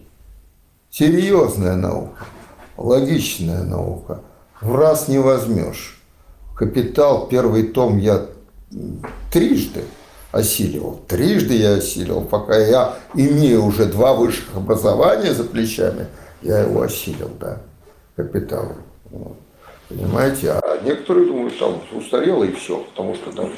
[0.91, 2.27] Серьезная наука,
[2.77, 4.21] логичная наука.
[4.61, 6.01] В раз не возьмешь.
[6.57, 8.27] Капитал, первый том я
[9.33, 9.85] трижды
[10.31, 11.01] осиливал.
[11.09, 16.07] Трижды я осиливал, пока я имею уже два высших образования за плечами,
[16.43, 17.59] я его осилил, да,
[18.15, 18.73] капитал.
[19.11, 19.37] Вот.
[19.91, 20.53] Понимаете?
[20.53, 23.51] А некоторые думают, там устарело и все, потому что там...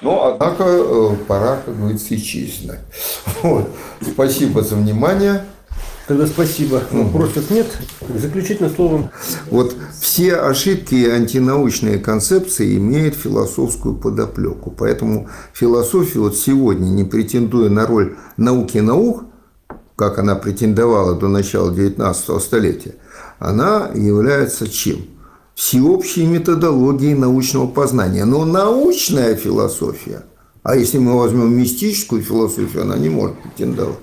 [0.00, 2.78] Но, однако, э, пора, как говорится, исчезнуть.
[3.42, 3.68] Вот.
[4.00, 5.44] Спасибо за внимание.
[6.06, 6.82] Тогда спасибо.
[6.90, 7.66] Вопросов нет.
[8.14, 9.10] Заключительное слово.
[9.50, 14.70] Вот все ошибки и антинаучные концепции имеют философскую подоплеку.
[14.70, 19.24] Поэтому философия вот сегодня, не претендуя на роль науки наук,
[19.96, 22.94] как она претендовала до начала XIX столетия,
[23.38, 25.13] она является чем?
[25.54, 28.24] Всеобщей методологией научного познания.
[28.24, 30.24] Но научная философия,
[30.62, 33.98] а если мы возьмем мистическую философию, она не может претендовать.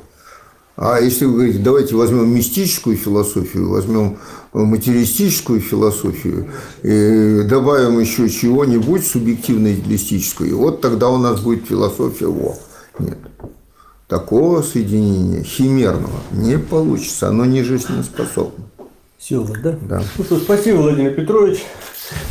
[0.78, 4.18] А если вы говорите, давайте возьмем мистическую философию, возьмем
[4.54, 6.50] материалистическую философию,
[6.82, 12.58] и добавим еще чего-нибудь субъективно-идеалистическую, вот тогда у нас будет философия Во.
[12.98, 13.18] Нет.
[14.08, 18.66] Такого соединения химерного не получится, оно не жизнеспособно.
[19.22, 19.78] Все, да?
[19.84, 20.02] Да.
[20.18, 21.60] Ну что, спасибо, Владимир Петрович.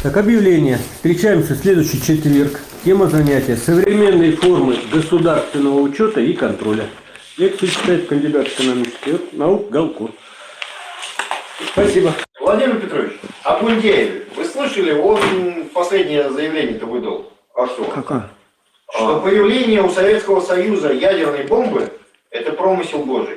[0.02, 0.80] Так, объявление.
[0.96, 2.60] Встречаемся в следующий четверг.
[2.84, 6.86] Тема занятия– современные формы государственного учета и контроля.
[7.36, 10.10] Лекцию читает кандидат экономических наук Галкур.
[11.72, 12.12] Спасибо.
[12.40, 13.12] Владимир Петрович,
[13.44, 14.26] о Гундееве.
[14.34, 15.20] Вы слышали, он
[15.72, 17.32] последнее заявление-то выдал.
[17.54, 17.84] А что?
[17.84, 18.30] Какая?
[18.92, 21.88] Что появление у Советского Союза ядерной бомбы–
[22.30, 23.36] это промысел Божий.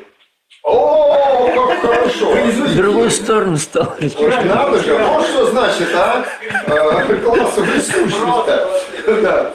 [0.61, 2.31] О, как хорошо!
[2.33, 3.95] В другую сторону стал.
[3.99, 6.25] Надо же, вот что значит, а?
[6.67, 9.21] Э, Класс блестушность.
[9.21, 9.51] Да.